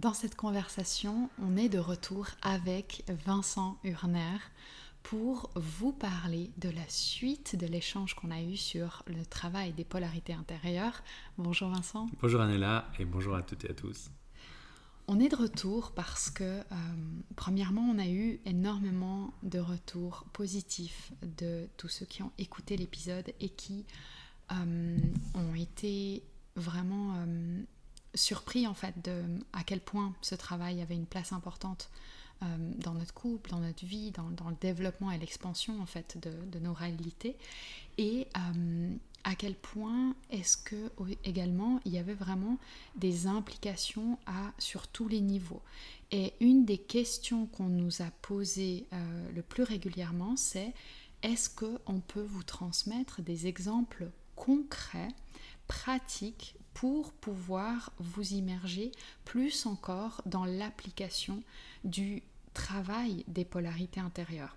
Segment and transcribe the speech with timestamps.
[0.00, 4.38] Dans cette conversation, on est de retour avec Vincent Hurner
[5.02, 9.84] pour vous parler de la suite de l'échange qu'on a eu sur le travail des
[9.84, 11.02] polarités intérieures.
[11.36, 12.08] Bonjour Vincent.
[12.22, 14.10] Bonjour Annella et bonjour à toutes et à tous.
[15.06, 16.62] On est de retour parce que, euh,
[17.36, 23.34] premièrement, on a eu énormément de retours positifs de tous ceux qui ont écouté l'épisode
[23.38, 23.84] et qui
[24.50, 24.96] euh,
[25.34, 26.22] ont été
[26.56, 27.62] vraiment euh,
[28.14, 29.22] surpris en fait de
[29.52, 31.90] à quel point ce travail avait une place importante
[32.42, 36.58] euh, dans notre couple, dans notre vie, dans, le développement et l'expansion en fait de,
[36.58, 37.36] nos réalités.
[37.98, 38.94] Et euh,
[39.24, 40.90] à quel point est-ce que
[41.24, 42.56] également il y avait vraiment
[42.96, 45.60] des implications à sur tous les niveaux.
[46.12, 50.72] Et une des questions qu'on nous a posées euh, le plus régulièrement c'est
[51.22, 55.14] est-ce qu'on peut vous transmettre des exemples concrets
[55.68, 58.90] pratiques pour pouvoir vous immerger
[59.26, 61.42] plus encore dans l'application
[61.84, 62.22] du
[62.54, 64.56] travail des polarités intérieures.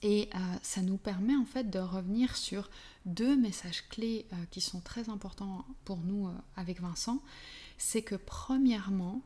[0.00, 2.70] Et euh, ça nous permet en fait de revenir sur
[3.04, 7.22] deux messages clés euh, qui sont très importants pour nous euh, avec Vincent.
[7.76, 9.20] C'est que premièrement,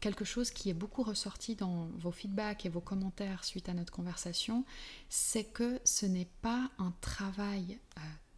[0.00, 3.90] quelque chose qui est beaucoup ressorti dans vos feedbacks et vos commentaires suite à notre
[3.90, 4.66] conversation,
[5.08, 7.78] c'est que ce n'est pas un travail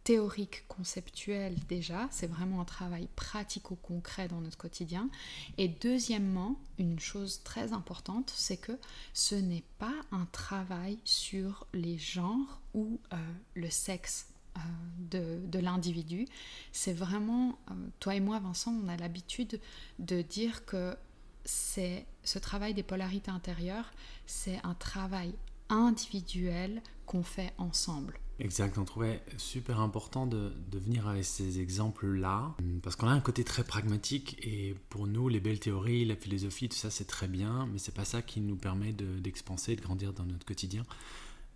[0.07, 5.09] théorique, conceptuel déjà, c'est vraiment un travail pratico-concret dans notre quotidien.
[5.57, 8.71] Et deuxièmement, une chose très importante, c'est que
[9.13, 13.17] ce n'est pas un travail sur les genres ou euh,
[13.55, 16.25] le sexe euh, de, l'individu.
[16.71, 19.59] C'est vraiment, euh, toi et moi Vincent, on a l'habitude
[19.99, 20.95] de dire que
[21.43, 23.91] c'est ce travail des polarités intérieures,
[24.25, 25.33] c'est un travail
[25.67, 28.17] individuel qu'on fait ensemble.
[28.39, 33.43] Exact, on trouvait super important de, venir avec ces exemples-là, parce qu'on a un côté
[33.43, 37.67] très pragmatique, et pour nous, les belles théories, la philosophie, tout ça, c'est très bien,
[37.71, 40.83] mais c'est pas ça qui nous permet d'expanser, de, grandir dans notre quotidien.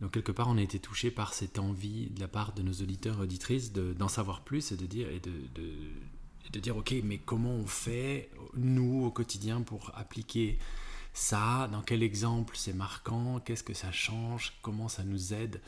[0.01, 2.73] Donc quelque part, on a été touché par cette envie de la part de nos
[2.73, 5.31] auditeurs et auditrices d'en savoir plus et de dire, et de,
[6.51, 10.57] de dire, ok, mais comment on fait, nous, au quotidien, pour appliquer
[11.13, 11.69] ça?
[11.71, 13.39] Dans quel exemple c'est marquant?
[13.39, 14.53] Qu'est-ce que ça change?
[14.63, 15.61] Comment ça nous aide?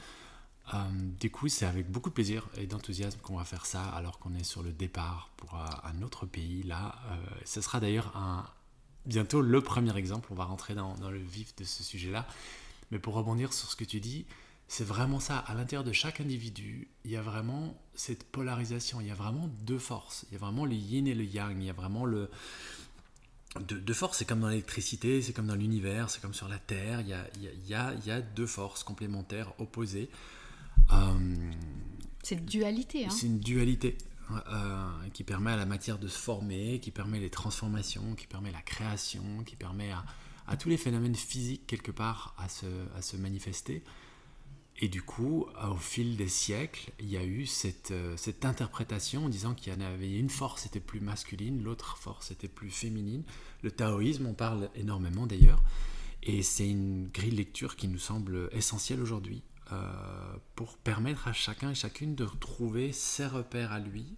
[0.73, 0.77] Euh,
[1.19, 4.33] du coup, c'est avec beaucoup de plaisir et d'enthousiasme qu'on va faire ça alors qu'on
[4.33, 6.63] est sur le départ pour euh, un autre pays.
[6.63, 7.15] Là, euh,
[7.45, 8.13] ce sera d'ailleurs
[9.05, 10.29] bientôt le premier exemple.
[10.31, 12.25] On va rentrer dans, le vif de ce sujet-là.
[12.91, 14.25] Mais pour rebondir sur ce que tu dis,
[14.67, 15.37] c'est vraiment ça.
[15.37, 19.01] À l'intérieur de chaque individu, il y a vraiment cette polarisation.
[19.01, 20.25] Il y a vraiment deux forces.
[20.29, 21.57] Il y a vraiment le yin et le yang.
[21.59, 22.29] Il y a vraiment le.
[23.67, 27.01] Deux, forces, c'est comme dans l'électricité, c'est comme dans l'univers, c'est comme sur la Terre.
[27.01, 30.09] Il y a deux forces complémentaires, opposées.
[30.91, 31.51] Euh,
[32.23, 33.05] c'est une dualité.
[33.05, 33.09] Hein.
[33.09, 33.97] C'est une dualité
[34.31, 38.51] euh, qui permet à la matière de se former, qui permet les transformations, qui permet
[38.51, 39.91] la création, qui permet
[40.47, 42.65] à, tous les phénomènes physiques quelque part à se,
[42.97, 43.83] à se, manifester.
[44.79, 49.25] Et du coup, au fil des siècles, il y a eu cette, euh, cette interprétation
[49.25, 52.71] en disant qu'il y en avait une force était plus masculine, l'autre force était plus
[52.71, 53.23] féminine.
[53.61, 55.61] Le taoïsme, on parle énormément d'ailleurs.
[56.23, 59.43] Et c'est une grille de lecture qui nous semble essentielle aujourd'hui
[60.55, 64.15] pour permettre à chacun et chacune de retrouver ses repères à lui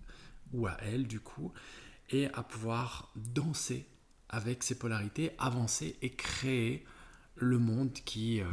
[0.54, 1.52] ou à elle du coup
[2.10, 3.88] et à pouvoir danser
[4.30, 6.86] avec ses polarités, avancer et créer
[7.36, 8.46] le monde qui, euh,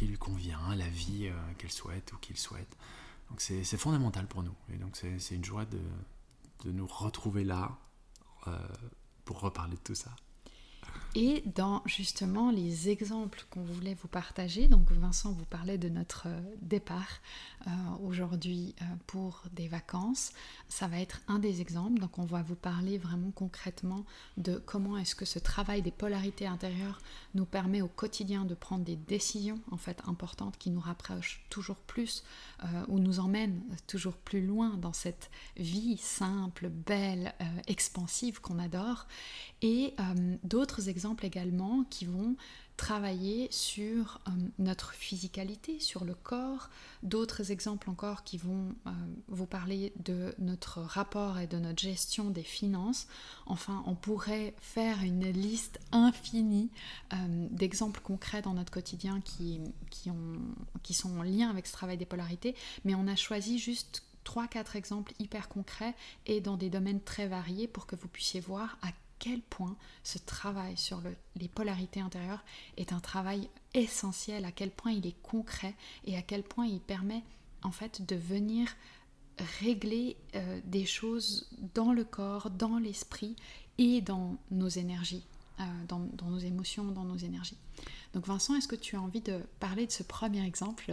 [0.00, 2.76] lui convient, la vie euh, qu'elle souhaite ou qu'il souhaite.
[3.28, 4.54] Donc c'est fondamental pour nous.
[4.72, 5.78] Et donc c'est une joie de,
[6.64, 7.78] nous retrouver là
[9.24, 10.10] pour reparler de tout ça.
[11.16, 16.28] Et dans justement les exemples qu'on voulait vous partager, donc Vincent vous parlait de notre
[16.28, 17.18] euh, départ
[17.66, 17.70] euh,
[18.04, 20.30] aujourd'hui euh, pour des vacances,
[20.68, 21.98] ça va être un des exemples.
[22.00, 24.04] Donc on va vous parler vraiment concrètement
[24.36, 27.00] de comment est-ce que ce travail des polarités intérieures
[27.34, 31.76] nous permet au quotidien de prendre des décisions en fait importantes qui nous rapprochent toujours
[31.76, 32.22] plus
[32.88, 37.34] ou nous emmènent toujours plus loin dans cette vie simple, belle,
[37.66, 39.06] expansive qu'on adore.
[39.62, 39.94] Et
[40.42, 42.36] d'autres exemples également qui vont
[42.80, 46.70] travailler sur euh, notre physicalité, sur le corps,
[47.02, 48.90] d'autres exemples encore qui vont euh,
[49.28, 53.06] vous parler de notre rapport et de notre gestion des finances.
[53.44, 56.70] Enfin, on pourrait faire une liste infinie
[57.12, 57.16] euh,
[57.50, 59.60] d'exemples concrets dans notre quotidien qui,
[59.90, 60.40] qui, ont,
[60.82, 62.54] qui sont en lien avec ce travail des polarités,
[62.86, 65.94] mais on a choisi juste 3-4 exemples hyper concrets
[66.24, 68.88] et dans des domaines très variés pour que vous puissiez voir à
[69.20, 71.00] quel point ce travail sur
[71.36, 72.44] les polarités intérieures
[72.76, 76.80] est un travail essentiel, à quel point il est concret et à quel point il
[76.80, 77.22] permet
[77.62, 78.74] en fait de venir
[79.60, 83.36] régler euh, des choses dans le corps, dans l'esprit
[83.78, 85.24] et dans nos énergies,
[85.60, 87.56] euh, dans, nos émotions, dans nos énergies.
[88.12, 90.92] Donc Vincent, est-ce que tu as envie de parler de ce premier exemple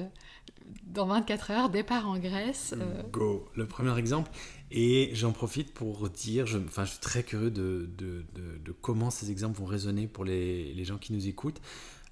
[0.84, 3.04] dans 24 heures, départ en Grèce euh?
[3.12, 4.32] Go Le premier exemple,
[4.70, 9.10] et j'en profite pour dire, je, enfin, je suis très curieux de, de, de, comment
[9.10, 11.62] ces exemples vont résonner pour les, les, gens qui nous écoutent.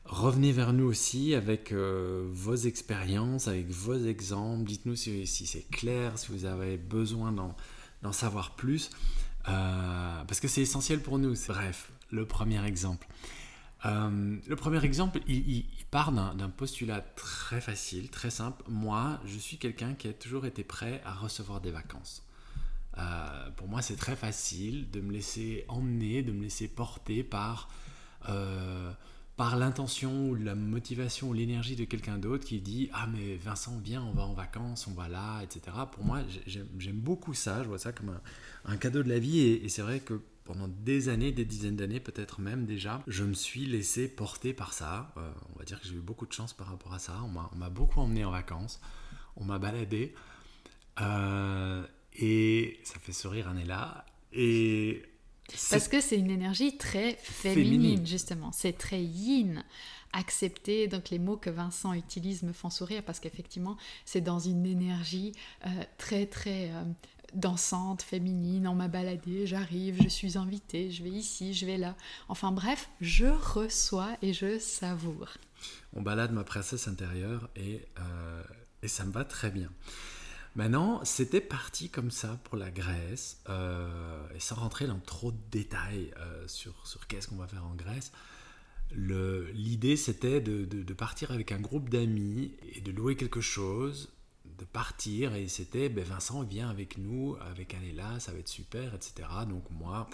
[0.05, 4.63] Revenez vers nous aussi avec euh, vos expériences, avec vos exemples.
[4.63, 8.89] Dites-nous si, si c'est clair, si vous avez besoin d'en savoir plus.
[9.49, 11.33] Euh, parce que c'est essentiel pour nous.
[11.47, 13.07] Bref, le premier exemple.
[13.85, 18.63] Euh, le premier exemple, il, il part d'un postulat très facile, très simple.
[18.69, 22.24] Moi, je suis quelqu'un qui a toujours été prêt à recevoir des vacances.
[22.97, 27.69] Euh, pour moi, c'est très facile de me laisser emmener, de me laisser porter par,
[28.29, 28.91] euh,
[29.35, 33.77] par l'intention ou la motivation ou l'énergie de quelqu'un d'autre qui dit Ah, mais Vincent,
[33.83, 35.75] viens, on va en vacances, on va là, etc.
[35.91, 38.17] Pour moi, j'aime beaucoup ça, je vois ça comme
[38.65, 41.99] un, cadeau de la vie et, c'est vrai que pendant des années, des dizaines d'années,
[41.99, 45.11] peut-être même déjà, je me suis laissé porter par ça.
[45.17, 47.19] Euh, on va dire que j'ai eu beaucoup de chance par rapport à ça.
[47.23, 48.79] On m'a beaucoup emmené en vacances,
[49.35, 50.13] on m'a baladé.
[52.19, 54.05] Et ça fait sourire un là.
[54.33, 55.03] Et
[55.69, 58.51] parce que c'est une énergie très féminine, justement.
[58.51, 59.63] C'est très yin.
[60.13, 63.75] Accepter, donc les mots que Vincent utilise me font sourire parce qu'effectivement,
[64.05, 65.33] c'est dans une énergie
[65.65, 66.83] euh, très, très euh,
[67.33, 68.65] dansante, féminine.
[68.65, 71.97] On m'a baladé, j'arrive, je suis invitée, je vais ici, je vais là.
[72.29, 75.33] Enfin bref, je reçois et je savoure.
[75.93, 78.43] On balade ma princesse intérieure et, euh,
[78.83, 79.69] et ça me va très bien.
[80.55, 85.37] Maintenant, c'était parti comme ça pour la Grèce, euh, et sans rentrer dans trop de
[85.51, 88.13] détails euh, sur, sur qu'est-ce qu'on va faire en Grèce.
[88.91, 94.13] L'idée, c'était de, de, partir avec un groupe d'amis et de louer quelque chose,
[94.57, 98.93] de partir, et c'était ben Vincent, viens avec nous, avec Anéla, ça va être super,
[98.95, 99.27] etc.
[99.49, 100.07] Donc, moi,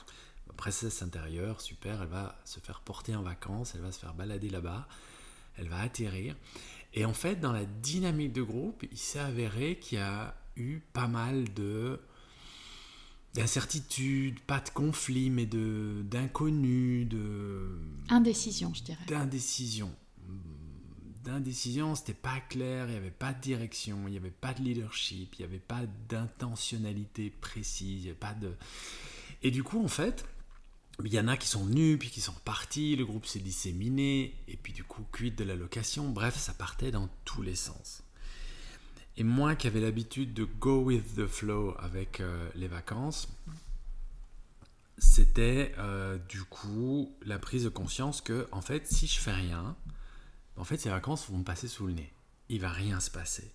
[0.48, 4.16] ma princesse intérieure, super, elle va se faire porter en vacances, elle va se faire
[4.16, 4.88] balader là-bas,
[5.58, 6.36] elle va atterrir.
[6.94, 10.80] Et en fait, dans la dynamique de groupe, il s'est avéré qu'il y a eu
[10.94, 12.00] pas mal de
[13.34, 17.80] d'incertitudes, pas de conflits, mais de d'inconnus, de
[18.10, 19.06] indécision, je dirais.
[19.08, 19.96] D'indécision.
[21.24, 24.62] D'indécision, c'était pas clair, il n'y avait pas de direction, il n'y avait pas de
[24.64, 28.52] leadership, il n'y avait pas d'intentionnalité précise, il n'y avait pas de.
[29.44, 30.26] Et du coup, en fait,
[31.06, 34.36] il y en a qui sont venus, puis qui sont repartis, le groupe s'est disséminé,
[34.48, 38.04] et puis du coup, cuite de la location, bref, ça partait dans tous les sens.
[39.18, 43.28] Et moi qui avais l'habitude de go with the flow avec euh, les vacances,
[44.98, 49.76] c'était euh, du coup la prise de conscience que, en fait, si je fais rien,
[50.56, 52.14] en fait, ces vacances vont me passer sous le nez.
[52.50, 53.52] Il va rien se passer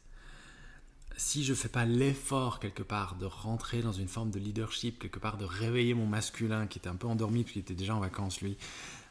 [1.17, 5.19] si je fais pas l'effort quelque part de rentrer dans une forme de leadership, quelque
[5.19, 8.01] part de réveiller mon masculin qui était un peu endormi puis qui était déjà en
[8.01, 8.59] vacances lui,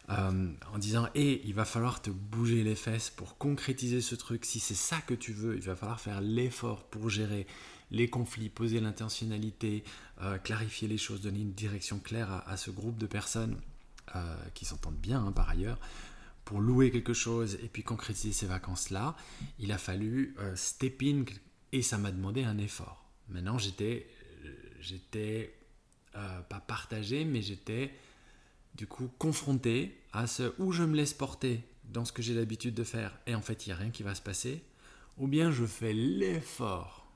[0.09, 4.45] euh, en disant hé, il va falloir te bouger les fesses pour concrétiser ce truc.
[4.45, 7.47] Si c'est ça que tu veux, il va falloir faire l'effort pour gérer
[7.89, 9.83] les conflits, poser l'intentionnalité,
[10.21, 13.57] euh, clarifier les choses, donner une direction claire à, ce groupe de personnes
[14.15, 15.79] euh, qui s'entendent bien hein, par ailleurs.
[16.43, 19.15] Pour louer quelque chose et puis concrétiser ces vacances-là,
[19.57, 21.23] il a fallu step in
[21.75, 23.03] et ça m'a demandé un effort.
[23.27, 24.07] Maintenant, j'étais,
[24.79, 25.53] j'étais
[26.15, 27.93] euh, pas partagé, mais j'étais
[28.75, 32.75] du coup confronté à ce où je me laisse porter dans ce que j'ai l'habitude
[32.75, 34.63] de faire et en fait il n'y a rien qui va se passer,
[35.17, 37.11] ou bien je fais l'effort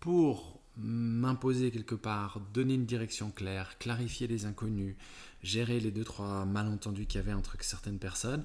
[0.00, 4.96] pour m'imposer quelque part, donner une direction claire, clarifier les inconnus,
[5.42, 8.44] gérer les deux trois malentendus qu'il y avait entre certaines personnes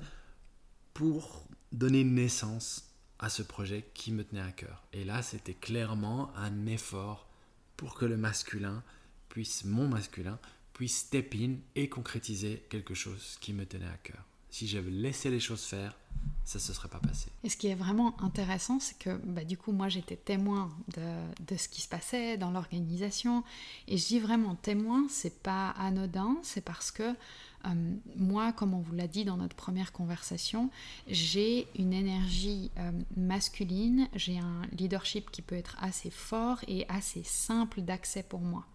[0.93, 2.86] pour donner naissance
[3.19, 4.83] à ce projet qui me tenait à cœur.
[4.93, 7.27] Et là, c'était clairement un effort
[7.75, 8.83] pour que le masculin
[9.29, 10.39] puisse, mon masculin,
[10.73, 14.23] puisse step in et concrétiser quelque chose qui me tenait à cœur.
[14.49, 15.95] Si j'avais laissé les choses faire,
[16.45, 17.29] ça ne se serait pas passé.
[17.43, 21.45] Et ce qui est vraiment intéressant, c'est que bah, du coup, moi, j'étais témoin de,
[21.45, 23.43] de, ce qui se passait dans l'organisation.
[23.87, 27.15] Et je dis vraiment témoin, c'est pas anodin, c'est parce que
[27.65, 30.69] euh, moi, comme on vous l'a dit dans notre première conversation,
[31.07, 37.23] j'ai une énergie euh, masculine, j'ai un leadership qui peut être assez fort et assez
[37.23, 38.65] simple d'accès pour moi.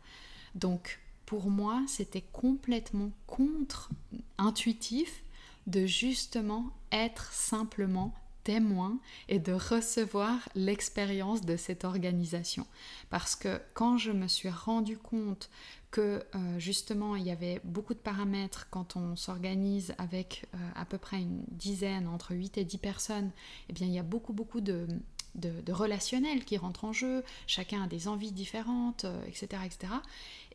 [0.55, 5.23] Donc, pour moi, c'était complètement contre-intuitif
[5.67, 8.12] de justement être simplement
[8.44, 12.66] témoin et de recevoir l'expérience de cette organisation.
[13.11, 15.50] Parce que quand je me suis rendu compte
[15.90, 20.84] que euh, justement il y avait beaucoup de paramètres quand on s'organise avec euh, à
[20.84, 23.30] peu près une dizaine, entre 8 et 10 personnes,
[23.68, 24.87] eh bien il y a beaucoup beaucoup de,
[25.34, 29.92] de, relationnels qui rentrent en jeu, chacun a des envies différentes, etc., euh, etc.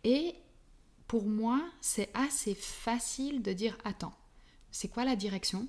[0.03, 0.35] Et
[1.07, 4.13] pour moi, c'est assez facile de dire attends,
[4.71, 5.67] c'est quoi la direction?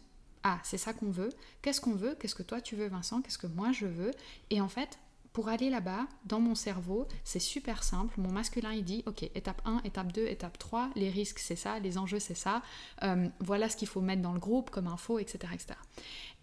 [0.50, 1.28] Ah, c'est ça qu'on veut.
[1.61, 2.17] Qu'est-ce qu'on veut?
[2.19, 3.21] Qu'est-ce que toi tu veux, Vincent?
[3.21, 4.12] Qu'est-ce que moi je veux?
[4.49, 4.99] Et en fait,
[5.35, 8.19] pour aller là-bas, dans mon cerveau, c'est super simple.
[8.19, 11.78] Mon masculin, il dit, OK, étape 1, étape 2, étape 3, les risques, c'est ça,
[11.81, 12.62] les enjeux, c'est ça.
[13.02, 15.52] Euh, voilà ce qu'il faut mettre dans le groupe comme info, etc.
[15.52, 15.75] etc.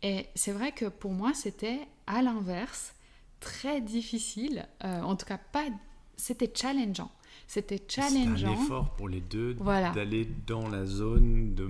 [0.04, 2.94] Et c'est vrai que pour moi, c'était à l'inverse,
[3.40, 4.68] très difficile.
[4.84, 5.66] Euh, en tout cas, pas.
[6.16, 7.10] C'était challengeant.
[7.48, 8.36] C'était challengeant.
[8.36, 11.68] C'était un effort pour les deux d'aller dans la zone de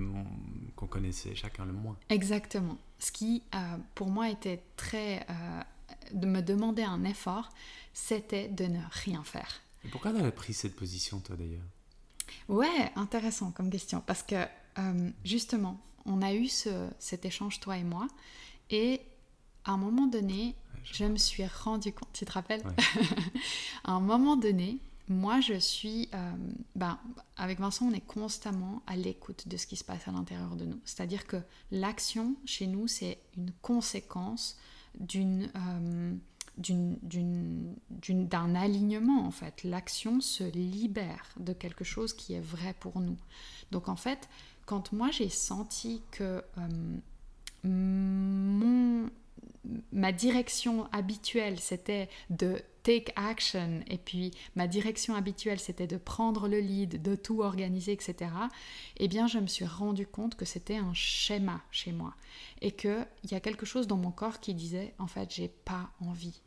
[0.76, 1.96] qu'on connaissait chacun le moins.
[2.08, 2.78] Exactement.
[2.98, 5.26] Ce qui, euh, pour moi, était très
[6.12, 7.50] de me demander un effort,
[7.92, 9.60] c'était de ne rien faire.
[9.84, 11.64] Et pourquoi tu as pris cette position, toi d'ailleurs?
[12.48, 14.02] Ouais, intéressant comme question.
[14.04, 14.46] Parce que
[14.78, 18.06] euh, justement, on a eu ce, cet échange, toi et moi,
[18.70, 19.00] et
[19.64, 20.54] à un moment donné,
[20.84, 22.62] je, me suis rendu compte, tu te rappelles?
[23.84, 26.32] À un moment donné, moi je suis, euh,
[26.74, 26.98] ben,
[27.36, 30.64] avec Vincent, on est constamment à l'écoute de ce qui se passe à l'intérieur de
[30.64, 30.80] nous.
[30.84, 31.36] C'est-à-dire que
[31.70, 34.58] l'action chez nous, c'est une conséquence
[35.14, 36.14] euh,
[36.58, 37.74] d'une
[38.28, 39.62] d'un alignement en fait.
[39.62, 43.18] L'action se libère de quelque chose qui est vrai pour nous.
[43.70, 44.28] Donc en fait,
[44.64, 46.98] quand moi j'ai senti que euh,
[47.64, 49.10] mon,
[49.92, 56.46] ma direction habituelle c'était de take action et puis ma direction habituelle c'était de prendre
[56.46, 58.30] le lead, de tout organiser, etc.
[58.98, 62.14] Eh bien, je me suis rendu compte que c'était un schéma chez moi
[62.62, 65.90] et qu'il y a quelque chose dans mon corps qui disait en fait, j'ai pas
[66.00, 66.42] envie.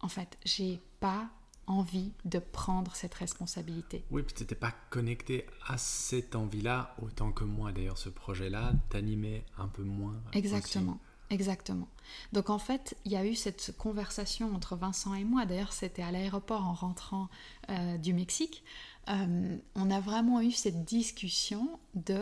[0.00, 1.28] En fait, j'ai pas
[1.66, 4.04] envie de prendre cette responsabilité.
[4.10, 7.72] Oui, puis tu n'étais pas connecté à cette envie-là autant que moi.
[7.72, 10.20] D'ailleurs, ce projet-là t'animait un peu moins.
[10.32, 10.98] Exactement.
[11.30, 11.86] Exactement.
[12.32, 15.46] Donc en fait, il y a eu cette conversation entre Vincent et moi.
[15.46, 17.28] D'ailleurs, c'était à l'aéroport en rentrant
[17.70, 18.64] euh, du Mexique.
[19.08, 22.20] Euh, on a vraiment eu cette discussion de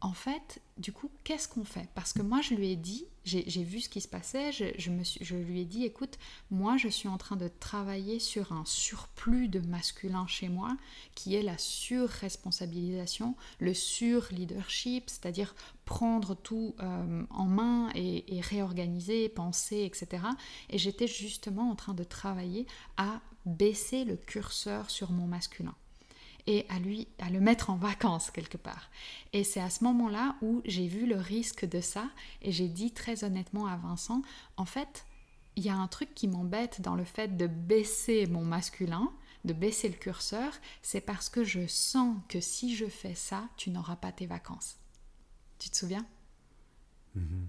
[0.00, 1.88] en fait, du coup, qu'est-ce qu'on fait?
[1.94, 5.02] Parce que moi, je lui ai dit, j'ai vu ce qui se passait, je, me
[5.02, 6.18] je lui ai dit, écoute,
[6.50, 10.76] moi, je suis en train de travailler sur un surplus de masculin chez moi,
[11.16, 19.82] qui est la surresponsabilisation, le sur-leadership, c'est-à-dire prendre tout euh, en main et réorganiser, penser,
[19.82, 20.22] etc.
[20.70, 25.74] Et j'étais justement en train de travailler à baisser le curseur sur mon masculin
[26.48, 28.90] et à lui à le mettre en vacances quelque part.
[29.34, 32.08] Et c'est à ce moment-là où j'ai vu le risque de ça
[32.40, 34.22] et j'ai dit très honnêtement à Vincent,
[34.56, 35.04] en fait,
[35.56, 39.12] il y a un truc qui m'embête dans le fait de baisser mon masculin,
[39.44, 43.68] de baisser le curseur, c'est parce que je sens que si je fais ça, tu
[43.70, 44.76] n'auras pas tes vacances.
[45.58, 46.06] Tu te souviens?
[47.16, 47.46] Mm-hmm.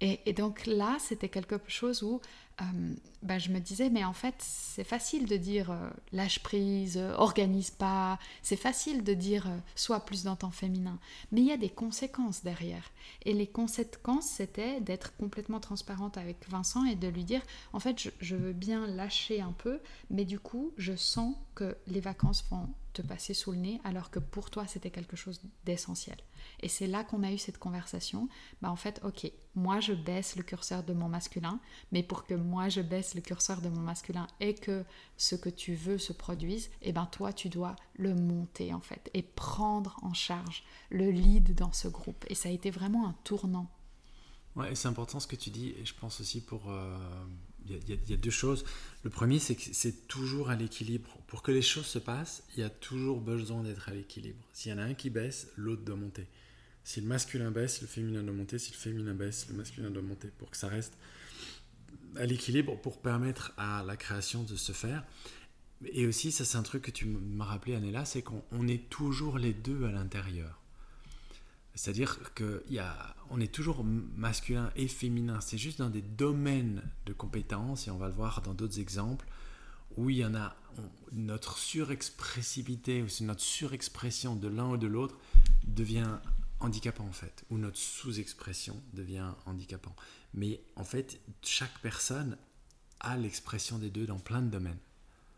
[0.00, 2.20] et, et, donc là, c'était quelque chose où
[2.60, 6.96] euh, bah, je me disais, mais en fait, c'est facile de dire euh, lâche prise,
[6.96, 10.98] euh, organise pas, c'est facile de dire sois plus dans ton féminin,
[11.32, 12.90] mais il y a des conséquences derrière.
[13.24, 17.42] Et les conséquences, c'était d'être complètement transparente avec Vincent et de lui dire,
[17.74, 22.00] en fait, je veux bien lâcher un peu, mais du coup, je sens que les
[22.00, 26.16] vacances vont te passer sous le nez, alors que pour toi, c'était quelque chose d'essentiel.
[26.60, 28.28] Et c'est là qu'on a eu cette conversation.
[28.62, 31.60] Bah, en fait, ok, moi je baisse le curseur de mon masculin,
[31.92, 34.84] mais pour que moi je baisse le curseur de mon masculin et que
[35.16, 38.80] ce que tu veux se produise, et eh ben toi tu dois le monter en
[38.80, 42.24] fait et prendre en charge le lead dans ce groupe.
[42.28, 43.70] Et ça a été vraiment un tournant.
[44.54, 46.96] Ouais, c'est important ce que tu dis, et je pense aussi pour, euh,
[47.68, 48.64] il y, a deux choses.
[49.02, 51.18] Le premier, c'est que c'est toujours à l'équilibre.
[51.26, 54.42] Pour que les choses se passent, il y a toujours besoin d'être à l'équilibre.
[54.52, 56.26] S'il y en a un qui baisse, l'autre doit monter.
[56.84, 58.58] Si le masculin baisse, le féminin doit monter.
[58.58, 60.28] Si le féminin baisse, le masculin doit monter.
[60.38, 60.94] Pour que ça reste
[62.16, 65.04] à l'équilibre, pour permettre à la création de se faire.
[65.84, 69.38] Et aussi, ça c'est un truc que tu m'as rappelé, Anela, c'est qu'on est toujours
[69.38, 70.62] les deux à l'intérieur.
[71.76, 75.40] C'est-à-dire qu'on est toujours masculin et féminin.
[75.40, 79.26] C'est juste dans des domaines de compétences, et on va le voir dans d'autres exemples,
[79.96, 80.56] où il y en a
[81.12, 85.16] notre surexpressivité ou notre surexpression de l'un ou de l'autre
[85.64, 86.18] devient
[86.60, 89.94] handicapant en fait, ou notre sous-expression devient handicapant.
[90.34, 92.36] Mais en fait, chaque personne
[93.00, 94.78] a l'expression des deux dans plein de domaines.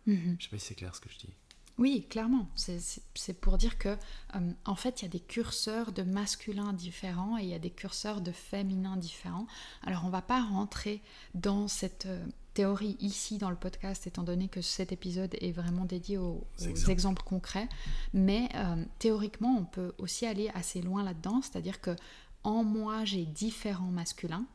[0.06, 0.16] Mhm.
[0.24, 1.34] Je ne sais pas si c'est clair ce que je dis.
[1.78, 2.48] Oui, clairement.
[2.56, 3.96] C'est pour dire que,
[4.34, 7.60] euh, en fait, il y a des curseurs de masculin différents et il y a
[7.60, 9.46] des curseurs de féminin différents.
[9.84, 11.00] Alors, on va pas rentrer
[11.34, 15.84] dans cette euh, théorie ici dans le podcast, étant donné que cet épisode est vraiment
[15.84, 16.44] dédié aux,
[16.88, 17.22] exemples.
[17.22, 17.68] concrets.
[18.12, 21.94] Mais euh, théoriquement, on peut aussi aller assez loin là-dedans, c'est-à-dire que
[22.42, 24.46] en moi, j'ai différents masculins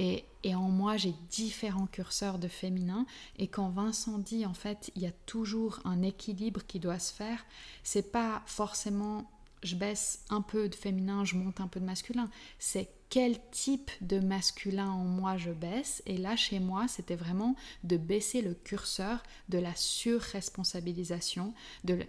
[0.00, 3.04] et, en moi, j'ai différents curseurs de féminin.
[3.38, 7.12] Et quand Vincent dit, en fait, il y a toujours un équilibre qui doit se
[7.12, 7.44] faire,
[7.82, 9.30] c'est pas forcément
[9.62, 12.30] je baisse un peu de féminin, je monte un peu de masculin.
[12.58, 16.00] C'est quel type de masculin en moi je baisse?
[16.06, 21.52] Et là, chez moi, c'était vraiment de baisser le curseur de la surresponsabilisation,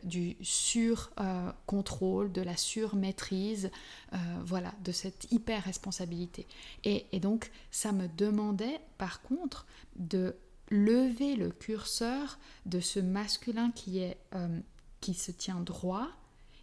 [0.03, 3.71] du sur-contrôle, de la surmaîtrise,
[4.13, 6.47] euh, voilà, de cette hyper-responsabilité.
[6.83, 9.65] Et, donc, ça me demandait, par contre,
[9.95, 10.35] de
[10.69, 14.17] lever le curseur de ce masculin qui est...
[14.35, 14.59] Euh,
[15.01, 16.09] qui se tient droit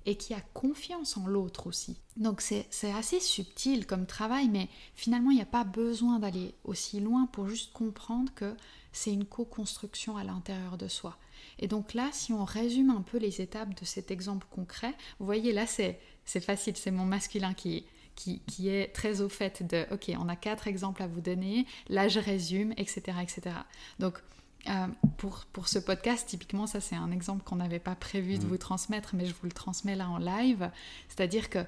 [0.09, 1.99] et qui a confiance en l'autre aussi.
[2.17, 6.99] Donc c'est assez subtil comme travail, mais finalement il n'y a pas besoin d'aller aussi
[6.99, 8.57] loin pour juste comprendre que
[8.91, 11.19] c'est une co-construction à l'intérieur de soi.
[11.59, 15.27] Et donc là, si on résume un peu les étapes de cet exemple concret, vous
[15.27, 16.01] voyez là c'est
[16.41, 17.85] facile, c'est mon masculin qui,
[18.15, 21.67] qui, qui, est très au fait de, ok, on a quatre exemples à vous donner,
[21.91, 23.19] là je résume, etc.
[23.23, 23.57] etc.
[23.99, 24.23] Donc
[24.67, 24.87] euh,
[25.17, 28.49] pour, pour ce podcast, typiquement, ça c'est un exemple qu'on n'avait pas prévu de mm.
[28.49, 30.71] vous transmettre, mais je vous le transmets là en live.
[31.09, 31.61] C'est-à-dire que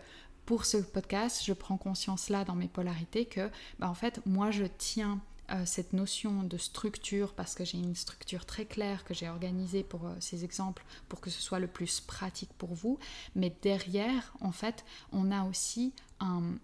[0.47, 4.51] pour ce podcast, je prends conscience là dans mes polarités que, bah, en fait, moi
[4.51, 5.21] je tiens
[5.53, 9.83] euh, cette notion de structure parce que j'ai une structure très claire que j'ai organisée
[9.83, 12.99] pour euh, ces exemples pour que ce soit le plus pratique pour vous.
[13.35, 16.59] Mais derrière, en fait, on a aussi un,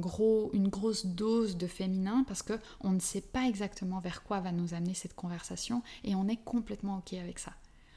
[0.00, 4.40] gros, une grosse dose de féminin parce que on ne sait pas exactement vers quoi
[4.40, 7.52] va nous amener cette conversation et on est complètement ok avec ça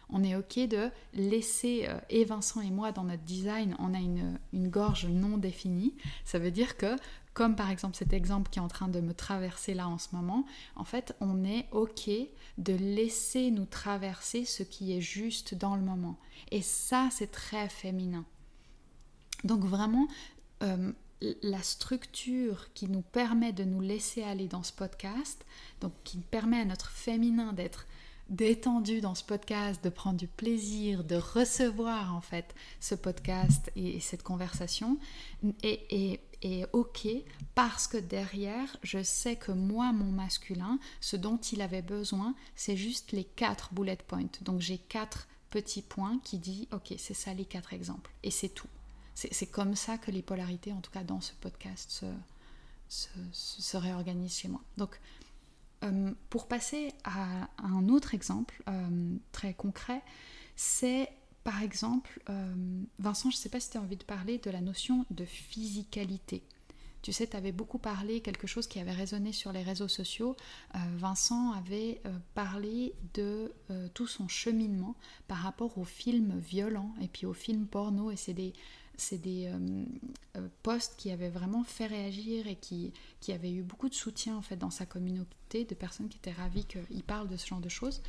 [0.09, 3.99] on est ok de laisser, euh, et Vincent et moi dans notre design, on a
[3.99, 5.93] une, une, gorge non définie.
[6.25, 6.95] Ça veut dire que
[7.39, 10.09] comme par exemple cet exemple qui est en train de me traverser là en ce
[10.11, 12.09] moment, en fait, on est OK
[12.57, 16.19] de laisser nous traverser ce qui est juste dans le moment.
[16.51, 18.25] Et ça, c'est très féminin.
[19.45, 20.09] Donc vraiment,
[20.63, 20.91] euh,
[21.41, 25.45] la structure qui nous permet de nous laisser aller dans ce podcast,
[25.79, 27.85] donc qui permet à notre féminin d'être
[28.29, 33.99] détendu dans ce podcast, de prendre du plaisir, de recevoir en fait ce podcast et,
[34.01, 34.97] cette conversation
[36.41, 37.07] est, ok
[37.55, 42.77] parce que derrière, je sais que moi, mon masculin, ce dont il avait besoin, c'est
[42.77, 44.29] juste les quatre bullet points.
[44.41, 48.49] Donc j'ai quatre petits points qui disent ok, c'est ça les quatre exemples et c'est
[48.49, 48.69] tout.
[49.15, 52.05] C'est comme ça que les polarités, en tout cas dans ce podcast,
[52.87, 54.61] se, se réorganisent chez moi.
[54.77, 54.97] Donc
[55.83, 60.01] euh, pour passer à, un autre exemple euh, très concret,
[60.55, 61.09] c'est
[61.43, 62.53] par exemple, euh,
[62.99, 65.25] Vincent, je ne sais pas si tu as envie de parler de la notion de
[65.25, 66.43] physicalité.
[67.01, 70.35] Tu sais, tu avais beaucoup parlé, quelque chose qui avait résonné sur les réseaux sociaux.
[70.97, 72.01] Vincent avait
[72.35, 73.53] parlé de
[73.93, 74.95] tout son cheminement
[75.29, 78.11] par rapport aux films violents et puis aux films porno.
[78.11, 78.51] Et c'est des,
[79.17, 79.85] des euh,
[80.37, 84.35] euh, posts qui avaient vraiment fait réagir et qui, qui avaient eu beaucoup de soutien
[84.35, 87.61] en fait dans sa communauté, de personnes qui étaient ravies qu'il parle de ce genre
[87.61, 88.01] de choses.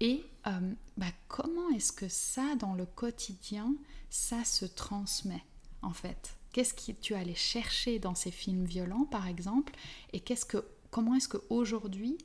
[0.00, 3.74] Et euh, bah, comment est-ce que ça, dans le quotidien,
[4.08, 5.44] ça se transmet
[5.82, 6.36] en fait?
[6.52, 9.72] Qu'est-ce que tu allais chercher dans ces films violents, par exemple?
[10.12, 12.18] Et qu'est-ce que, comment est-ce qu'aujourd'hui,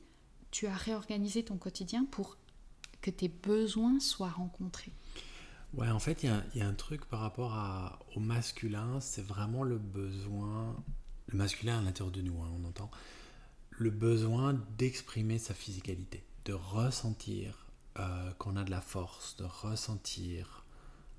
[0.50, 2.36] tu as réorganisé ton quotidien pour
[3.02, 4.92] que tes besoins soient rencontrés?
[5.74, 9.62] Ouais, en fait, il y, a un truc par rapport à, au masculin, c'est vraiment
[9.62, 10.74] le besoin,
[11.28, 12.90] le masculin à l'intérieur de nous, hein, on entend,
[13.70, 17.65] le besoin d'exprimer sa physicalité, de ressentir
[17.98, 20.64] euh, qu'on a de la force, de ressentir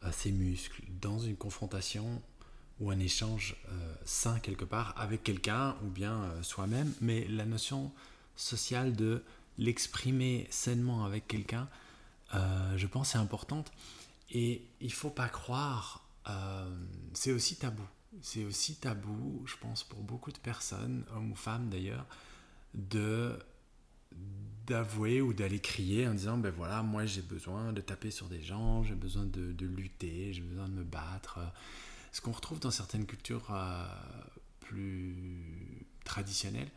[0.03, 2.21] euh, ses muscles dans une confrontation
[2.79, 6.93] ou un échange euh, sain quelque part avec quelqu'un ou bien soi-même.
[7.01, 7.91] Mais la notion
[8.35, 9.23] sociale de
[9.57, 11.67] l'exprimer sainement avec quelqu'un,
[12.33, 13.71] euh, je pense, est importante.
[14.29, 16.69] Et il faut pas croire, euh,
[17.13, 17.83] c'est aussi tabou.
[18.21, 22.05] C'est aussi tabou, je pense, pour beaucoup de personnes, hommes ou femmes d'ailleurs,
[22.73, 23.37] de
[24.67, 28.41] d'avouer ou d'aller crier en disant ben voilà moi j'ai besoin de taper sur des
[28.41, 31.39] gens j'ai besoin de, de lutter j'ai besoin de me battre.
[32.11, 33.85] Ce qu'on retrouve dans certaines cultures euh,
[34.59, 35.15] plus
[36.03, 36.69] traditionnelles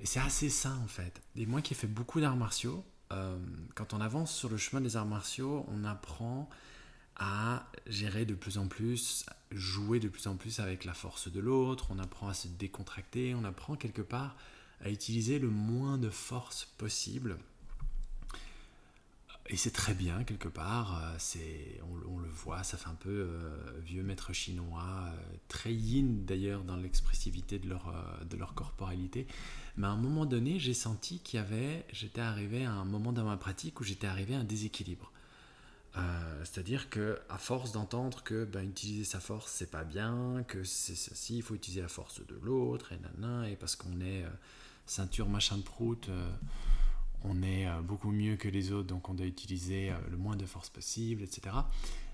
[0.00, 1.20] et c'est assez sain en fait.
[1.36, 3.38] Et moi qui ai fait beaucoup d'arts martiaux euh,
[3.74, 6.50] quand on avance sur le chemin des arts martiaux on apprend
[7.16, 11.40] à gérer de plus en plus jouer de plus en plus avec la force de
[11.40, 14.36] l'autre on apprend à se décontracter on apprend quelque part
[14.80, 17.38] à utiliser le moins de force possible.
[19.50, 21.38] Et c'est très bien quelque part, euh,
[22.06, 26.64] on, le voit, ça fait un peu euh, vieux maître chinois, euh, très yin d'ailleurs
[26.64, 27.94] dans l'expressivité de leur,
[28.28, 29.26] de leur corporalité.
[29.78, 33.12] Mais à un moment donné, j'ai senti qu'il y avait, j'étais arrivé à un moment
[33.12, 35.12] dans ma pratique où j'étais arrivé à un déséquilibre.
[36.44, 40.94] c'est-à-dire que à force d'entendre que ben, utiliser sa force c'est pas bien, que c'est
[40.94, 44.24] ceci, il faut utiliser la force de l'autre et nanana, et parce qu'on est
[44.88, 46.30] ceinture machin de prout, euh,
[47.24, 50.36] on est euh, beaucoup mieux que les autres, donc on doit utiliser euh, le moins
[50.36, 51.56] de force possible, etc.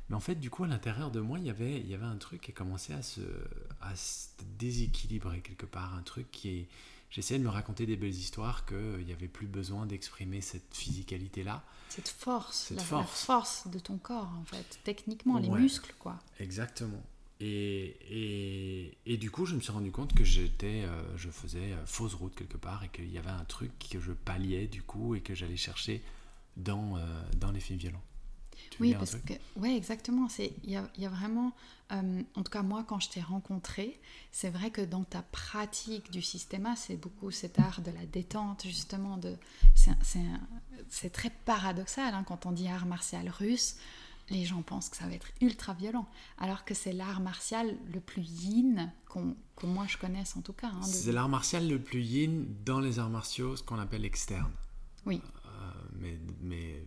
[0.09, 2.05] Mais en fait, du coup, à l'intérieur de moi, il y avait, il y avait
[2.05, 3.21] un truc qui commençait à se,
[3.81, 6.69] à se déséquilibrer quelque part, un truc qui est...
[7.11, 11.63] J'essayais de me raconter des belles histoires qu'il n'y avait plus besoin d'exprimer cette physicalité-là.
[11.89, 13.25] Cette force, cette la, force.
[13.25, 16.19] force de ton corps, en fait, techniquement, les muscles, quoi.
[16.41, 17.05] Exactement.
[17.47, 21.85] Et, et, du coup, je me suis rendu compte que j'étais, euh, je faisais euh,
[21.85, 25.15] fausse route quelque part et qu'il y avait un truc que je palliais du coup
[25.15, 26.03] et que j'allais chercher
[26.57, 27.01] dans, euh,
[27.37, 28.03] dans les films violents.
[28.81, 30.29] oui, parce que, ouais, exactement.
[30.39, 31.53] Il y a, y a, vraiment,
[31.91, 34.01] en tout cas moi, quand je t'ai rencontré,
[34.33, 38.63] c'est vrai que dans ta pratique du système, c'est beaucoup cet art de la détente,
[38.65, 39.19] justement.
[39.19, 39.37] De,
[40.89, 43.77] c'est très paradoxal hein, quand on dit art martial russe
[44.31, 46.09] les gens pensent que ça va être ultra violent,
[46.39, 50.53] alors que c'est l'art martial le plus yin qu'on, que moi je connaisse en tout
[50.53, 50.69] cas.
[50.69, 54.53] Hein, c'est l'art martial le plus yin dans les arts martiaux, ce qu'on appelle externe.
[55.07, 55.21] Oui.
[55.47, 55.51] Euh,
[55.93, 56.85] mais, mais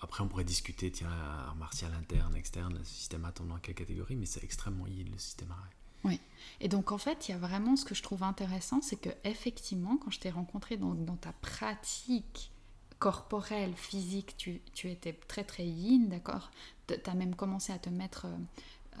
[0.00, 4.26] après on pourrait discuter, tiens, art martial interne, externe, le système dans quelle catégorie, mais
[4.26, 5.68] c'est extrêmement yin le système art.
[6.04, 6.18] Oui.
[6.60, 9.10] Et donc en fait, il y a vraiment ce que je trouve intéressant, c'est que
[9.24, 12.52] effectivement, quand je t'ai rencontré dans, dans ta pratique
[13.00, 16.52] corporel, physique, tu, étais très très yin, d'accord?
[16.86, 18.26] Tu as même commencé à te mettre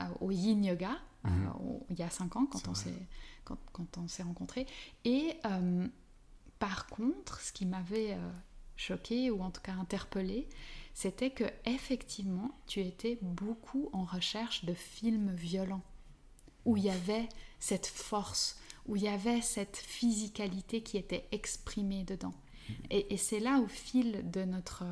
[0.00, 1.80] euh, au yin yoga euh, mhm.
[1.90, 2.94] il y a cinq ans quand on, s'est,
[3.44, 3.58] quand,
[3.98, 4.66] on s'est rencontrés.
[5.04, 5.86] Et euh,
[6.58, 8.16] par contre, ce qui m'avait
[8.76, 10.48] choqué ou en tout cas interpellé,
[10.94, 15.84] c'était que effectivement, tu étais beaucoup en recherche de films violents
[16.64, 22.04] où il y avait cette force, où il y avait cette physicalité qui était exprimée
[22.04, 22.34] dedans.
[22.90, 24.84] Et, c'est là au fil de notre...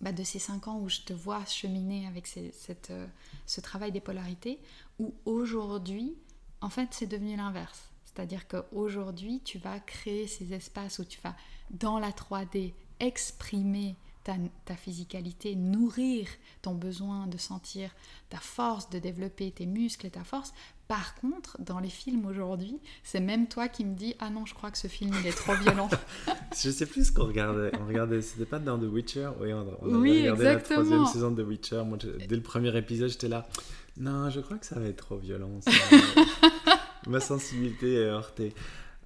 [0.00, 3.06] Bah, de ces cinq ans où je te vois cheminer avec cette, euh,
[3.46, 4.58] ce travail des polarités,
[4.98, 6.16] où aujourd'hui,
[6.60, 7.88] en fait, c'est devenu l'inverse.
[8.04, 11.36] C'est-à-dire qu'aujourd'hui, tu vas créer ces espaces où tu vas,
[11.70, 16.26] dans la 3D, exprimer ta, ta, physicalité, nourrir
[16.62, 17.90] ton besoin de sentir
[18.28, 20.52] ta force, de développer tes muscles et ta force.
[20.88, 24.54] Par contre, dans les films aujourd'hui, c'est même toi qui me dis Ah non, je
[24.54, 25.88] crois que ce film il est trop violent.
[26.62, 27.72] je sais plus ce qu'on regardait.
[27.80, 29.30] On regardait, c'était pas dans The Witcher?
[29.40, 31.82] Oui, on, oui, regardé la troisième saison de The Witcher.
[31.84, 33.46] Moi, dès le premier épisode, j'étais là.
[33.96, 35.60] Non, je crois que ça va être trop violent.
[37.06, 38.54] Ma sensibilité est heurtée.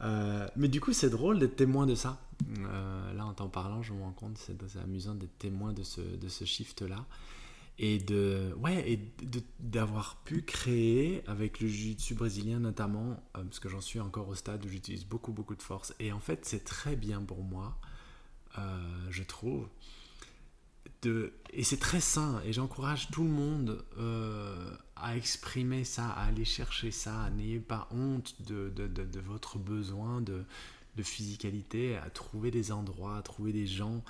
[0.02, 2.18] Euh, mais du coup, c'est drôle d'être témoin de ça.
[2.58, 6.00] Euh, là, en t'en parlant, je me rends compte, c'est amusant d'être témoin de ce,
[6.00, 7.04] de ce shift-là.
[7.78, 9.12] Et de ouais et
[9.60, 14.34] d'avoir pu créer avec le jiu-jitsu brésilien notamment euh, parce que j'en suis encore au
[14.34, 17.76] stade où j'utilise beaucoup beaucoup de force et en fait c'est très bien pour moi
[19.10, 19.68] je trouve
[21.02, 23.84] de et c'est très sain et j'encourage tout le monde
[24.96, 27.30] à exprimer ça, à aller chercher ça.
[27.30, 30.44] N'ayez pas honte de, de, de, votre besoin de,
[30.96, 34.02] de, physicalité, à trouver des endroits, à trouver des gens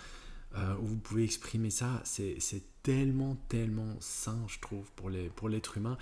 [0.57, 2.01] euh, où vous pouvez exprimer ça.
[2.05, 5.99] C'est tellement, tellement sain, je trouve, pour l'être pour humain.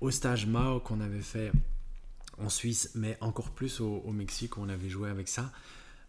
[0.00, 1.52] Au stage Mao qu'on avait fait
[2.38, 5.52] en Suisse, mais encore plus au, Mexique où on avait joué avec ça,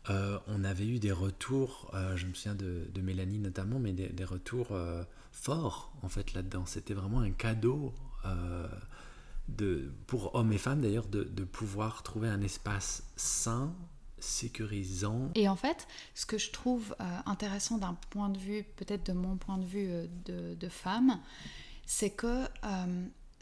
[0.10, 4.26] euh, on avait eu des retours, euh, je me souviens de, Mélanie notamment, mais des,
[4.26, 4.78] retours
[5.32, 6.66] fort en fait là-dedans.
[6.66, 7.94] C'était vraiment un cadeau
[9.48, 13.74] de, pour hommes et femmes d'ailleurs de, pouvoir trouver un espace sain,
[14.24, 15.30] sécurisant.
[15.36, 19.14] Et en fait, ce que je trouve euh, intéressant d'un point de vue, peut-être de
[19.14, 21.20] mon point de vue euh, de, de, femme,
[21.86, 22.46] c'est que